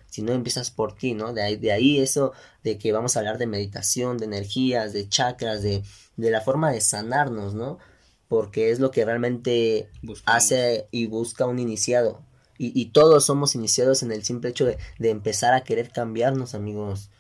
si 0.07 0.23
no 0.23 0.33
empiezas 0.33 0.71
por 0.71 0.95
ti, 0.95 1.15
¿no? 1.15 1.33
De 1.35 1.43
ahí, 1.43 1.57
de 1.57 1.73
ahí 1.73 1.99
eso 2.01 2.33
de 2.65 2.79
que 2.79 2.93
vamos 2.93 3.17
a 3.17 3.21
hablar 3.21 3.39
de 3.39 3.47
meditación, 3.47 4.17
de 4.17 4.25
energías, 4.25 4.93
de 4.93 5.09
chakras, 5.09 5.63
de, 5.63 5.83
de 6.17 6.31
la 6.31 6.41
forma 6.41 6.73
de 6.73 6.81
sanarnos, 6.81 7.55
¿no? 7.55 7.79
Porque 8.29 8.71
es 8.71 8.79
lo 8.79 8.91
que 8.91 9.05
realmente 9.05 9.91
hace 10.27 10.87
y 10.91 11.07
busca 11.07 11.47
un 11.47 11.59
iniciado. 11.59 12.23
Y, 12.59 12.79
y, 12.79 12.87
todos 12.87 13.25
somos 13.25 13.55
iniciados 13.55 14.03
en 14.03 14.11
el 14.11 14.25
simple 14.25 14.51
hecho 14.51 14.65
de, 14.67 14.79
de 14.99 15.11
empezar 15.11 15.55
a 15.55 15.63
querer 15.63 15.91
cambiarnos, 15.91 16.55
amigos. 16.55 17.11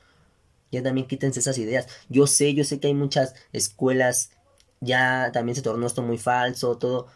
Ya 0.72 0.82
también 0.82 1.06
quítense 1.06 1.40
esas 1.40 1.58
ideas. 1.58 1.86
Yo 2.08 2.26
sé, 2.26 2.54
yo 2.54 2.64
sé 2.64 2.80
que 2.80 2.88
hay 2.88 2.94
muchas 2.94 3.34
escuelas 3.52 4.30
ya 4.80 5.30
también 5.32 5.56
se 5.56 5.62
tornó 5.62 5.86
esto 5.86 6.02
muy 6.02 6.18
falso, 6.18 6.78
todo. 6.78 7.06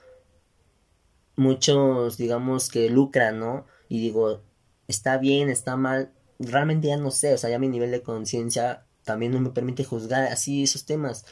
Muchos, 1.36 2.16
digamos, 2.18 2.68
que 2.68 2.90
lucran, 2.90 3.38
¿no? 3.38 3.66
Y 3.88 4.00
digo, 4.00 4.42
está 4.88 5.18
bien, 5.18 5.48
está 5.48 5.76
mal. 5.76 6.12
Realmente 6.38 6.88
ya 6.88 6.96
no 6.96 7.10
sé, 7.10 7.34
o 7.34 7.38
sea, 7.38 7.50
ya 7.50 7.58
mi 7.58 7.68
nivel 7.68 7.90
de 7.90 8.02
conciencia 8.02 8.86
también 9.04 9.32
no 9.32 9.40
me 9.40 9.50
permite 9.50 9.84
juzgar 9.84 10.24
así 10.24 10.64
esos 10.64 10.84
temas. 10.84 11.24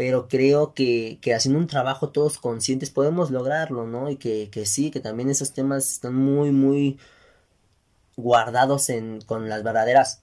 Pero 0.00 0.28
creo 0.28 0.72
que, 0.72 1.18
que 1.20 1.34
haciendo 1.34 1.60
un 1.60 1.66
trabajo 1.66 2.08
todos 2.08 2.38
conscientes 2.38 2.88
podemos 2.88 3.30
lograrlo, 3.30 3.86
¿no? 3.86 4.08
Y 4.08 4.16
que, 4.16 4.48
que 4.50 4.64
sí, 4.64 4.90
que 4.90 4.98
también 4.98 5.28
esos 5.28 5.52
temas 5.52 5.90
están 5.90 6.14
muy, 6.14 6.52
muy 6.52 6.98
guardados 8.16 8.88
en, 8.88 9.20
con 9.20 9.50
las 9.50 9.62
verdaderas 9.62 10.22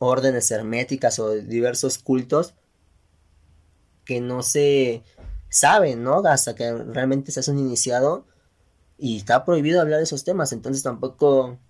órdenes 0.00 0.50
herméticas 0.50 1.20
o 1.20 1.30
diversos 1.30 1.98
cultos 1.98 2.54
que 4.04 4.20
no 4.20 4.42
se 4.42 5.04
saben, 5.48 6.02
¿no? 6.02 6.18
Hasta 6.26 6.56
que 6.56 6.72
realmente 6.72 7.30
se 7.30 7.48
un 7.48 7.60
iniciado 7.60 8.26
y 8.98 9.18
está 9.18 9.44
prohibido 9.44 9.80
hablar 9.80 9.98
de 9.98 10.04
esos 10.04 10.24
temas, 10.24 10.52
entonces 10.52 10.82
tampoco 10.82 11.60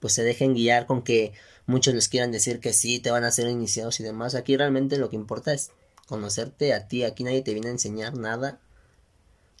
pues 0.00 0.14
se 0.14 0.22
dejen 0.22 0.54
guiar 0.54 0.86
con 0.86 1.02
que 1.02 1.34
muchos 1.66 1.94
les 1.94 2.08
quieran 2.08 2.32
decir 2.32 2.60
que 2.60 2.72
sí, 2.72 2.98
te 3.00 3.10
van 3.10 3.24
a 3.24 3.28
hacer 3.28 3.48
iniciados 3.48 4.00
y 4.00 4.02
demás. 4.04 4.34
Aquí 4.34 4.56
realmente 4.56 4.98
lo 4.98 5.10
que 5.10 5.16
importa 5.16 5.52
es 5.52 5.70
conocerte 6.06 6.72
a 6.72 6.88
ti, 6.88 7.02
aquí 7.04 7.24
nadie 7.24 7.42
te 7.42 7.52
viene 7.52 7.68
a 7.68 7.72
enseñar 7.72 8.16
nada. 8.16 8.60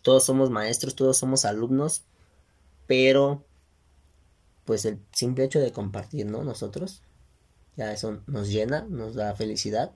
Todos 0.02 0.24
somos 0.24 0.50
maestros, 0.50 0.94
todos 0.94 1.18
somos 1.18 1.44
alumnos, 1.44 2.04
pero 2.86 3.44
pues 4.64 4.84
el 4.84 4.98
simple 5.12 5.44
hecho 5.44 5.60
de 5.60 5.72
compartir, 5.72 6.26
¿no? 6.26 6.44
Nosotros, 6.44 7.02
ya 7.76 7.92
eso 7.92 8.20
nos 8.26 8.48
llena, 8.48 8.86
nos 8.88 9.14
da 9.14 9.34
felicidad 9.34 9.92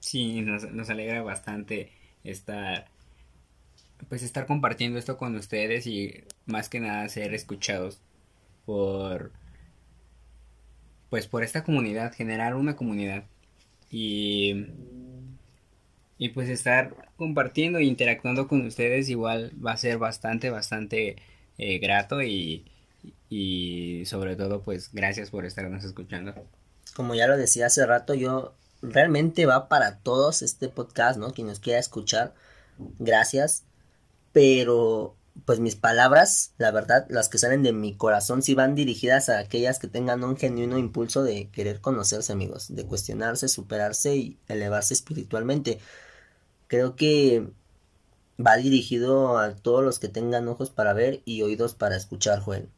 Sí, 0.00 0.42
nos, 0.42 0.70
nos 0.72 0.90
alegra 0.90 1.22
bastante 1.22 1.92
estar 2.24 2.86
pues 4.08 4.22
estar 4.22 4.46
compartiendo 4.46 4.98
esto 4.98 5.16
con 5.16 5.34
ustedes 5.34 5.86
y 5.86 6.24
más 6.46 6.68
que 6.68 6.78
nada 6.78 7.08
ser 7.08 7.34
escuchados 7.34 8.00
por 8.64 9.32
pues 11.10 11.26
por 11.26 11.44
esta 11.44 11.64
comunidad, 11.64 12.12
generar 12.12 12.54
una 12.54 12.76
comunidad 12.76 13.24
y 13.90 14.66
y 16.20 16.30
pues 16.30 16.48
estar 16.48 16.94
compartiendo 17.16 17.78
e 17.78 17.84
interactuando 17.84 18.48
con 18.48 18.66
ustedes 18.66 19.08
igual 19.08 19.52
va 19.64 19.72
a 19.72 19.76
ser 19.76 19.98
bastante 19.98 20.50
bastante 20.50 21.16
eh, 21.58 21.78
grato 21.78 22.22
y 22.22 22.64
y 23.30 24.04
sobre 24.06 24.36
todo 24.36 24.62
pues 24.62 24.90
gracias 24.92 25.30
por 25.30 25.44
estarnos 25.44 25.84
escuchando. 25.84 26.34
Como 26.94 27.14
ya 27.14 27.26
lo 27.26 27.36
decía 27.36 27.66
hace 27.66 27.84
rato, 27.86 28.14
yo 28.14 28.54
realmente 28.82 29.46
va 29.46 29.68
para 29.68 29.98
todos 29.98 30.42
este 30.42 30.68
podcast, 30.68 31.18
¿no? 31.18 31.32
Quien 31.32 31.46
nos 31.46 31.60
quiera 31.60 31.78
escuchar, 31.78 32.34
gracias. 32.98 33.64
Pero, 34.32 35.16
pues 35.44 35.60
mis 35.60 35.76
palabras, 35.76 36.54
la 36.58 36.70
verdad, 36.70 37.06
las 37.08 37.28
que 37.28 37.38
salen 37.38 37.62
de 37.62 37.72
mi 37.72 37.96
corazón, 37.96 38.42
sí 38.42 38.54
van 38.54 38.74
dirigidas 38.74 39.28
a 39.28 39.38
aquellas 39.38 39.78
que 39.78 39.88
tengan 39.88 40.24
un 40.24 40.36
genuino 40.36 40.78
impulso 40.78 41.22
de 41.22 41.50
querer 41.50 41.80
conocerse, 41.80 42.32
amigos, 42.32 42.74
de 42.74 42.86
cuestionarse, 42.86 43.48
superarse 43.48 44.16
y 44.16 44.38
elevarse 44.48 44.94
espiritualmente. 44.94 45.78
Creo 46.68 46.96
que 46.96 47.48
va 48.44 48.56
dirigido 48.56 49.38
a 49.38 49.54
todos 49.56 49.84
los 49.84 49.98
que 49.98 50.08
tengan 50.08 50.48
ojos 50.48 50.70
para 50.70 50.92
ver 50.92 51.22
y 51.24 51.42
oídos 51.42 51.74
para 51.74 51.96
escuchar, 51.96 52.40
Joel. 52.40 52.68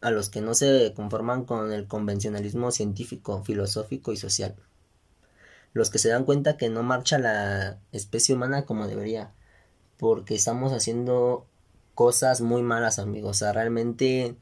A 0.00 0.10
los 0.10 0.30
que 0.30 0.40
no 0.40 0.54
se 0.54 0.92
conforman 0.94 1.44
con 1.44 1.72
el 1.72 1.86
convencionalismo 1.88 2.70
científico, 2.70 3.42
filosófico 3.44 4.12
y 4.12 4.16
social 4.16 4.56
los 5.76 5.90
que 5.90 5.98
se 5.98 6.08
dan 6.08 6.24
cuenta 6.24 6.56
que 6.56 6.70
no 6.70 6.82
marcha 6.82 7.18
la 7.18 7.78
especie 7.92 8.34
humana 8.34 8.64
como 8.64 8.88
debería, 8.88 9.34
porque 9.98 10.34
estamos 10.34 10.72
haciendo 10.72 11.46
cosas 11.96 12.40
muy 12.40 12.62
malas, 12.62 13.00
amigos, 13.00 13.30
o 13.30 13.38
sea, 13.40 13.52
realmente 13.52 14.36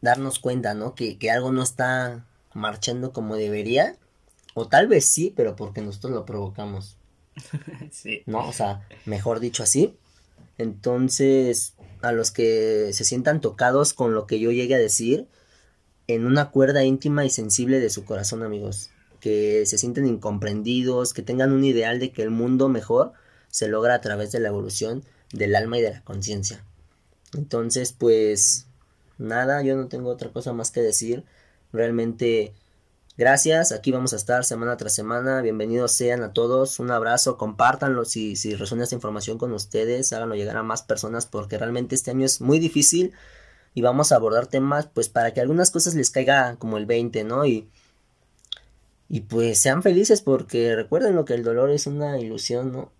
darnos 0.00 0.40
cuenta, 0.40 0.74
¿no? 0.74 0.96
Que, 0.96 1.18
que 1.18 1.30
algo 1.30 1.52
no 1.52 1.62
está 1.62 2.26
marchando 2.52 3.12
como 3.12 3.36
debería, 3.36 3.96
o 4.54 4.66
tal 4.66 4.88
vez 4.88 5.04
sí, 5.04 5.32
pero 5.36 5.54
porque 5.54 5.82
nosotros 5.82 6.12
lo 6.12 6.26
provocamos. 6.26 6.96
sí. 7.92 8.22
¿No? 8.26 8.48
O 8.48 8.52
sea, 8.52 8.88
mejor 9.04 9.38
dicho 9.38 9.62
así. 9.62 9.96
Entonces, 10.58 11.74
a 12.02 12.10
los 12.10 12.32
que 12.32 12.90
se 12.92 13.04
sientan 13.04 13.40
tocados 13.40 13.92
con 13.92 14.14
lo 14.14 14.26
que 14.26 14.40
yo 14.40 14.50
llegue 14.50 14.74
a 14.74 14.78
decir, 14.78 15.28
en 16.08 16.26
una 16.26 16.50
cuerda 16.50 16.82
íntima 16.82 17.24
y 17.24 17.30
sensible 17.30 17.78
de 17.78 17.90
su 17.90 18.04
corazón, 18.04 18.42
amigos 18.42 18.90
que 19.20 19.66
se 19.66 19.78
sienten 19.78 20.06
incomprendidos, 20.06 21.12
que 21.12 21.22
tengan 21.22 21.52
un 21.52 21.64
ideal 21.64 21.98
de 21.98 22.12
que 22.12 22.22
el 22.22 22.30
mundo 22.30 22.68
mejor 22.68 23.12
se 23.48 23.68
logra 23.68 23.94
a 23.94 24.00
través 24.00 24.32
de 24.32 24.40
la 24.40 24.48
evolución 24.48 25.04
del 25.32 25.56
alma 25.56 25.78
y 25.78 25.82
de 25.82 25.92
la 25.92 26.02
conciencia. 26.02 26.64
Entonces, 27.34 27.92
pues 27.92 28.66
nada, 29.18 29.62
yo 29.62 29.76
no 29.76 29.88
tengo 29.88 30.10
otra 30.10 30.30
cosa 30.30 30.52
más 30.52 30.70
que 30.70 30.80
decir. 30.80 31.24
Realmente, 31.72 32.54
gracias. 33.16 33.72
Aquí 33.72 33.92
vamos 33.92 34.12
a 34.12 34.16
estar 34.16 34.44
semana 34.44 34.76
tras 34.76 34.94
semana. 34.94 35.40
Bienvenidos 35.42 35.92
sean 35.92 36.22
a 36.22 36.32
todos. 36.32 36.78
Un 36.78 36.90
abrazo. 36.90 37.36
Compártanlo 37.36 38.04
si, 38.04 38.36
si 38.36 38.54
resuena 38.54 38.84
esta 38.84 38.94
información 38.94 39.38
con 39.38 39.52
ustedes. 39.52 40.12
Háganlo 40.12 40.34
llegar 40.34 40.56
a 40.56 40.62
más 40.62 40.82
personas 40.82 41.26
porque 41.26 41.58
realmente 41.58 41.94
este 41.94 42.10
año 42.10 42.24
es 42.24 42.40
muy 42.40 42.58
difícil 42.58 43.12
y 43.74 43.82
vamos 43.82 44.12
a 44.12 44.16
abordar 44.16 44.46
temas 44.46 44.86
pues 44.86 45.08
para 45.08 45.34
que 45.34 45.40
algunas 45.40 45.70
cosas 45.70 45.94
les 45.94 46.10
caiga 46.10 46.56
como 46.56 46.78
el 46.78 46.86
20, 46.86 47.24
¿no? 47.24 47.44
Y 47.44 47.68
y 49.08 49.20
pues 49.20 49.58
sean 49.58 49.82
felices 49.82 50.20
porque 50.20 50.74
recuerden 50.74 51.14
lo 51.14 51.24
que 51.24 51.34
el 51.34 51.44
dolor 51.44 51.70
es 51.70 51.86
una 51.86 52.18
ilusión, 52.18 52.72
¿no? 52.72 52.92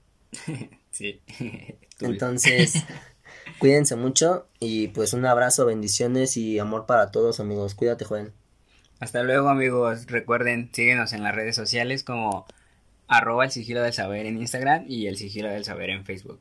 sí. 0.97 1.21
Entonces, 2.01 2.85
cuídense 3.59 3.97
mucho 3.97 4.49
y 4.59 4.89
pues 4.89 5.13
un 5.13 5.27
abrazo, 5.27 5.67
bendiciones 5.67 6.37
y 6.37 6.59
amor 6.59 6.87
para 6.87 7.11
todos 7.11 7.41
amigos. 7.41 7.75
Cuídate, 7.75 8.05
Juan. 8.05 8.33
Hasta 9.01 9.23
luego 9.23 9.49
amigos. 9.49 10.07
Recuerden, 10.07 10.71
síguenos 10.73 11.13
en 11.13 11.23
las 11.23 11.35
redes 11.35 11.55
sociales 11.55 12.03
como 12.03 12.47
arroba 13.09 13.45
el 13.45 13.51
sigilo 13.51 13.83
del 13.83 13.93
saber 13.93 14.27
en 14.27 14.39
Instagram 14.39 14.85
y 14.89 15.07
el 15.07 15.17
sigilo 15.17 15.49
del 15.49 15.65
saber 15.65 15.91
en 15.91 16.05
Facebook. 16.05 16.41